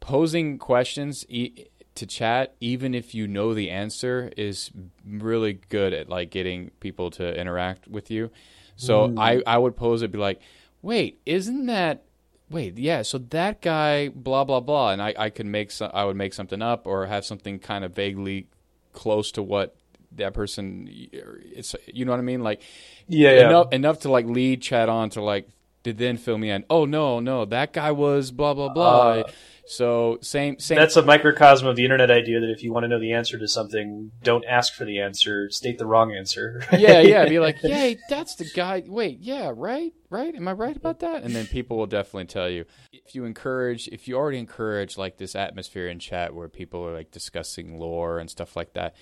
[0.00, 4.70] posing questions e- to chat even if you know the answer is
[5.06, 8.30] really good at like getting people to interact with you.
[8.76, 9.18] So mm.
[9.18, 10.40] I I would pose it be like,
[10.82, 12.04] "Wait, isn't that
[12.50, 16.04] wait, yeah, so that guy, blah blah blah, and I, I could make some, I
[16.04, 18.48] would make something up or have something kind of vaguely
[18.94, 19.76] close to what
[20.12, 22.42] that person it's you know what I mean?
[22.42, 22.62] Like
[23.08, 23.48] yeah, yeah.
[23.48, 25.48] enough enough to like lead chat on to like
[25.82, 26.64] to then fill me in.
[26.70, 29.10] Oh no no that guy was blah blah blah.
[29.10, 29.22] Uh,
[29.66, 30.76] so same same.
[30.76, 33.38] That's a microcosm of the internet idea that if you want to know the answer
[33.38, 36.62] to something don't ask for the answer state the wrong answer.
[36.72, 40.76] Yeah yeah be like yay, that's the guy wait yeah right right am I right
[40.76, 41.22] about that?
[41.22, 42.66] And then people will definitely tell you.
[42.92, 46.94] If you encourage if you already encourage like this atmosphere in chat where people are
[46.94, 48.94] like discussing lore and stuff like that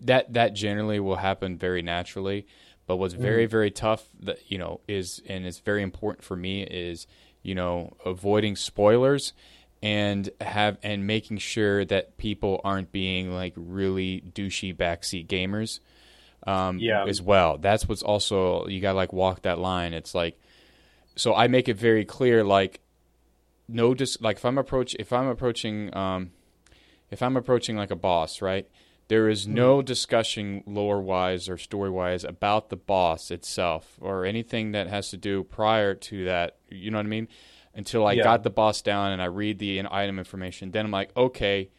[0.00, 2.46] that that generally will happen very naturally.
[2.86, 3.50] But what's very mm.
[3.50, 7.06] very tough that you know is and it's very important for me is
[7.42, 9.32] you know avoiding spoilers
[9.84, 15.78] and have and making sure that people aren't being like really douchey backseat gamers
[16.46, 17.04] um, yeah.
[17.04, 20.40] as well that's what's also you gotta like walk that line it's like
[21.16, 22.80] so i make it very clear like
[23.68, 26.30] no just like if I'm approach if I'm approaching um,
[27.10, 28.68] if I'm approaching like a boss, right?
[29.08, 29.84] There is no mm-hmm.
[29.84, 35.16] discussion lore wise or story wise about the boss itself or anything that has to
[35.16, 36.56] do prior to that.
[36.70, 37.28] You know what I mean?
[37.76, 38.22] Until I yeah.
[38.22, 41.70] got the boss down and I read the item information, then I'm like, okay,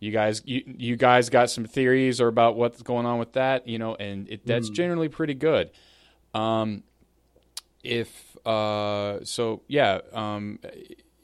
[0.00, 3.68] you guys, you, you guys got some theories or about what's going on with that,
[3.68, 4.74] you know, and it, that's mm.
[4.74, 5.70] generally pretty good.
[6.34, 6.82] Um,
[7.82, 10.60] if uh, so, yeah, um,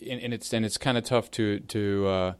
[0.09, 2.33] and, and it's and it's kind of tough to to uh,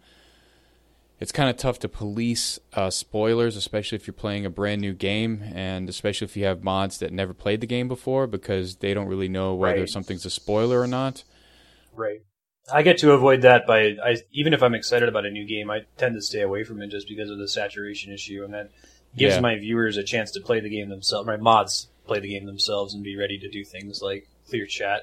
[1.21, 4.93] it's kind of tough to police uh, spoilers, especially if you're playing a brand new
[4.93, 8.93] game, and especially if you have mods that never played the game before because they
[8.93, 9.89] don't really know whether right.
[9.89, 11.25] something's a spoiler or not.
[11.95, 12.23] Right.
[12.73, 15.71] I get to avoid that by I, even if I'm excited about a new game,
[15.71, 18.71] I tend to stay away from it just because of the saturation issue, and that
[19.17, 19.41] gives yeah.
[19.41, 21.27] my viewers a chance to play the game themselves.
[21.27, 25.03] My mods play the game themselves and be ready to do things like clear chat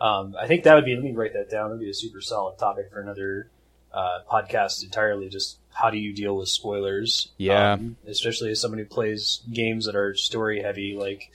[0.00, 0.94] um, I think that would be.
[0.94, 1.68] Let me write that down.
[1.68, 3.50] That'd be a super solid topic for another
[3.92, 5.28] uh, podcast entirely.
[5.28, 7.30] Just how do you deal with spoilers?
[7.36, 11.30] Yeah, um, especially as someone who plays games that are story heavy, like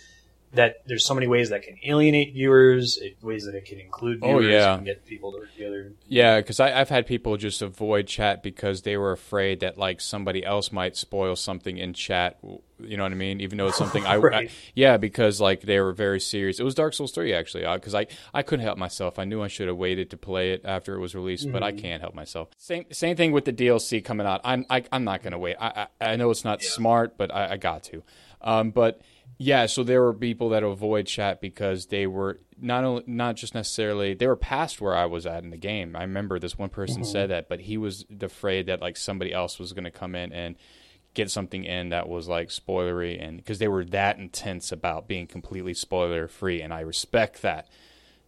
[0.55, 4.39] that there's so many ways that can alienate viewers, ways that it can include oh,
[4.39, 4.75] viewers, oh, yeah.
[4.75, 5.93] and get people to work together.
[6.07, 10.45] Yeah, because I've had people just avoid chat because they were afraid that like somebody
[10.45, 12.37] else might spoil something in chat.
[12.79, 13.39] You know what I mean?
[13.41, 14.33] Even though it's something right.
[14.33, 16.59] I, I, yeah, because like they were very serious.
[16.59, 19.19] It was Dark Souls three actually, because uh, I I couldn't help myself.
[19.19, 21.53] I knew I should have waited to play it after it was released, mm-hmm.
[21.53, 21.81] but I mm-hmm.
[21.81, 22.49] can't help myself.
[22.57, 24.41] Same same thing with the DLC coming out.
[24.43, 25.55] I'm I, am i am not gonna wait.
[25.59, 26.69] I I, I know it's not yeah.
[26.69, 28.03] smart, but I, I got to.
[28.41, 29.01] Um, but
[29.37, 33.53] yeah, so there were people that avoid chat because they were not only not just
[33.53, 35.95] necessarily they were past where I was at in the game.
[35.95, 37.11] I remember this one person mm-hmm.
[37.11, 40.31] said that, but he was afraid that like somebody else was going to come in
[40.31, 40.55] and
[41.13, 45.25] get something in that was like spoilery and because they were that intense about being
[45.25, 47.69] completely spoiler free and I respect that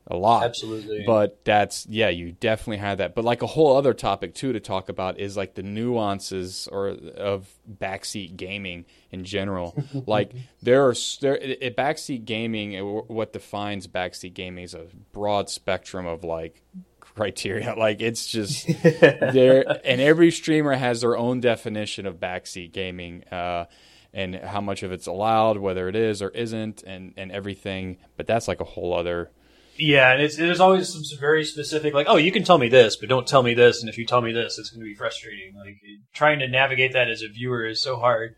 [0.09, 0.43] a lot.
[0.43, 1.03] Absolutely.
[1.05, 3.13] But that's yeah, you definitely had that.
[3.13, 6.89] But like a whole other topic too to talk about is like the nuances or
[6.89, 9.75] of backseat gaming in general.
[10.07, 10.31] like
[10.61, 12.77] there are there it, backseat gaming
[13.07, 16.63] what defines backseat gaming is a broad spectrum of like
[17.01, 17.73] criteria.
[17.77, 23.23] Like it's just there and every streamer has their own definition of backseat gaming.
[23.25, 23.65] Uh,
[24.13, 27.97] and how much of it's allowed, whether it is or isn't, and, and everything.
[28.15, 29.29] But that's like a whole other
[29.77, 32.95] yeah, and it's there's always some very specific like, oh, you can tell me this,
[32.95, 34.95] but don't tell me this, and if you tell me this, it's going to be
[34.95, 35.55] frustrating.
[35.55, 35.77] Like
[36.13, 38.35] trying to navigate that as a viewer is so hard.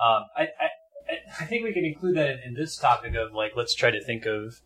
[0.00, 0.68] Um, I, I
[1.40, 4.02] I think we can include that in, in, this topic of like let's try to
[4.02, 4.60] think of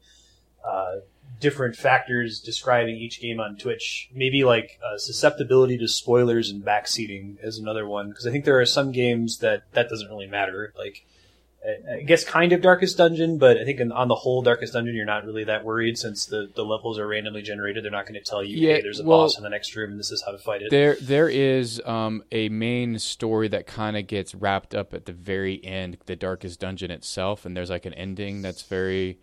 [0.67, 0.97] uh,
[1.41, 4.09] different factors describing each game on Twitch.
[4.15, 8.61] Maybe like uh, susceptibility to spoilers and backseating is another one because I think there
[8.61, 10.73] are some games that that doesn't really matter.
[10.79, 11.05] Like
[11.67, 15.05] I guess kind of Darkest Dungeon, but I think on the whole, Darkest Dungeon, you're
[15.05, 17.85] not really that worried since the, the levels are randomly generated.
[17.85, 19.75] They're not going to tell you, yeah, hey, there's a well, boss in the next
[19.75, 20.71] room, and this is how to fight it.
[20.71, 25.13] There, there is um, a main story that kind of gets wrapped up at the
[25.13, 29.19] very end, the Darkest Dungeon itself, and there's like an ending that's very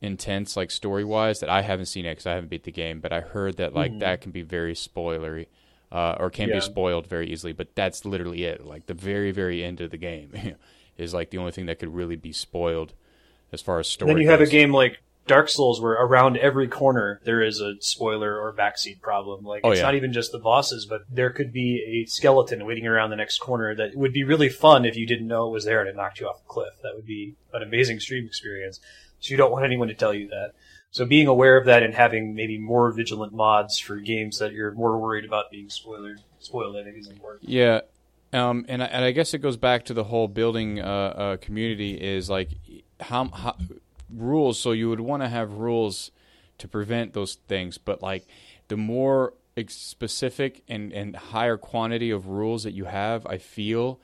[0.00, 3.00] intense, like story wise, that I haven't seen it because I haven't beat the game,
[3.00, 4.00] but I heard that like mm-hmm.
[4.00, 5.46] that can be very spoilery.
[5.92, 6.54] uh, or can Yeah.
[6.54, 7.52] be spoiled very easily.
[7.52, 8.64] But that's literally it.
[8.64, 10.32] Like the very very end of the game
[10.98, 12.92] is like the only thing that could really be spoiled
[13.52, 14.12] as far as story.
[14.12, 17.74] then you have a game like Dark Souls where around every corner there is a
[17.80, 19.44] spoiler or backseat problem.
[19.44, 19.86] Like Oh, it's yeah.
[19.86, 23.38] not even just the bosses, but there could be a skeleton waiting around the next
[23.38, 25.96] corner that would be really fun if you didn't know it was there and it
[25.96, 26.72] knocked you off a cliff.
[26.82, 28.80] That would be an amazing stream experience.
[29.20, 30.52] So you don't want anyone to tell you that.
[30.90, 34.72] So being aware of that and having maybe more vigilant mods for games that you're
[34.72, 37.48] more worried about being spoiled, spoiled, I think is important.
[37.48, 37.80] Yeah,
[38.32, 41.36] um, and I, and I guess it goes back to the whole building uh, uh,
[41.38, 42.50] community is like
[43.00, 43.56] how, how
[44.10, 44.58] rules.
[44.58, 46.10] So you would want to have rules
[46.58, 48.26] to prevent those things, but like
[48.68, 49.34] the more
[49.68, 54.00] specific and and higher quantity of rules that you have, I feel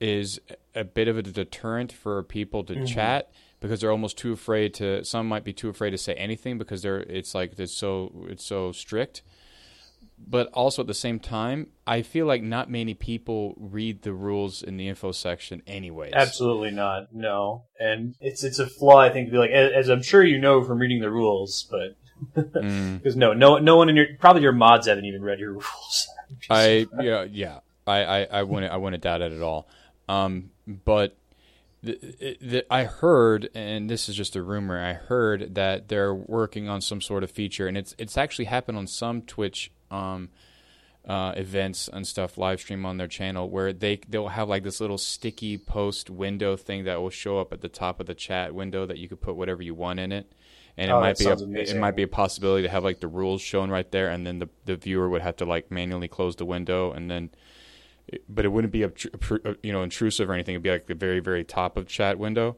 [0.00, 0.40] is
[0.74, 3.30] a bit of a deterrent for people to chat
[3.60, 6.82] because they're almost too afraid to some might be too afraid to say anything because
[6.82, 9.22] they're it's like it's so it's so strict
[10.26, 14.62] but also at the same time i feel like not many people read the rules
[14.62, 17.14] in the info section anyways Absolutely not.
[17.14, 18.98] No, and it's it's a flaw.
[18.98, 21.96] I think to be like as, I'm sure you know from reading the rules, but
[22.32, 22.98] Mm.
[23.02, 26.08] because no, no, no one in your probably your mods haven't even read your rules.
[26.48, 29.68] I yeah yeah I, I, I wouldn't I wouldn't doubt it at all.
[30.08, 31.16] Um, but
[31.82, 34.82] the, the, I heard, and this is just a rumor.
[34.82, 38.78] I heard that they're working on some sort of feature, and it's it's actually happened
[38.78, 40.30] on some Twitch um,
[41.06, 44.80] uh, events and stuff, live stream on their channel, where they they'll have like this
[44.80, 48.54] little sticky post window thing that will show up at the top of the chat
[48.54, 50.32] window that you could put whatever you want in it.
[50.76, 53.08] And it Oh, might be a, it might be a possibility to have like the
[53.08, 56.36] rules shown right there, and then the the viewer would have to like manually close
[56.36, 57.30] the window, and then,
[58.28, 60.54] but it wouldn't be obtru- you know intrusive or anything.
[60.54, 62.56] It'd be like the very very top of chat window.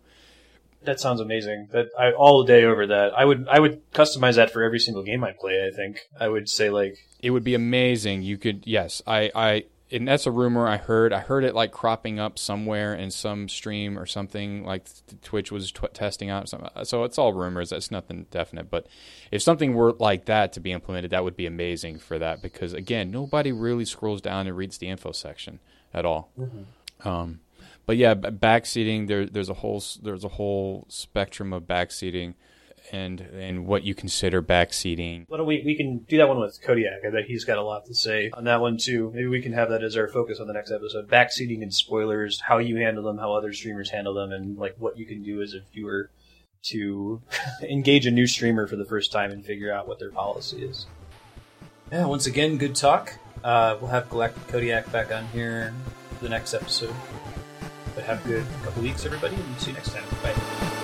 [0.87, 1.69] That sounds amazing.
[1.73, 3.13] That I all day over that.
[3.17, 5.67] I would I would customize that for every single game I play.
[5.67, 8.23] I think I would say like It would be amazing.
[8.23, 11.13] You could yes, I I and that's a rumor I heard.
[11.13, 14.87] I heard it like cropping up somewhere in some stream or something like
[15.23, 16.49] Twitch was tw- testing out.
[16.49, 16.71] Something.
[16.85, 17.71] So it's all rumors.
[17.71, 18.69] That's nothing definite.
[18.69, 18.87] But
[19.31, 22.73] if something were like that to be implemented, that would be amazing for that because
[22.73, 25.61] again, nobody really scrolls down and reads the info section
[25.95, 26.33] at all.
[27.05, 27.41] Um,
[27.87, 29.27] but yeah, backseating there.
[29.27, 32.35] There's a whole there's a whole spectrum of backseating,
[32.93, 35.25] and and what you consider backseating.
[35.29, 37.01] why don't we we can do that one with Kodiak.
[37.07, 39.13] I bet he's got a lot to say on that one too.
[39.15, 41.09] Maybe we can have that as our focus on the next episode.
[41.09, 44.99] Backseating and spoilers, how you handle them, how other streamers handle them, and like what
[44.99, 46.11] you can do as a viewer
[46.65, 47.23] to
[47.63, 50.87] engage a new streamer for the first time and figure out what their policy is.
[51.93, 53.17] Yeah, once again, good talk.
[53.45, 55.73] Uh, we'll have Galactic Kodiak back on here
[56.17, 56.95] for the next episode.
[57.97, 60.05] But have a good couple weeks, everybody, and see you next time.
[60.23, 60.76] Bye.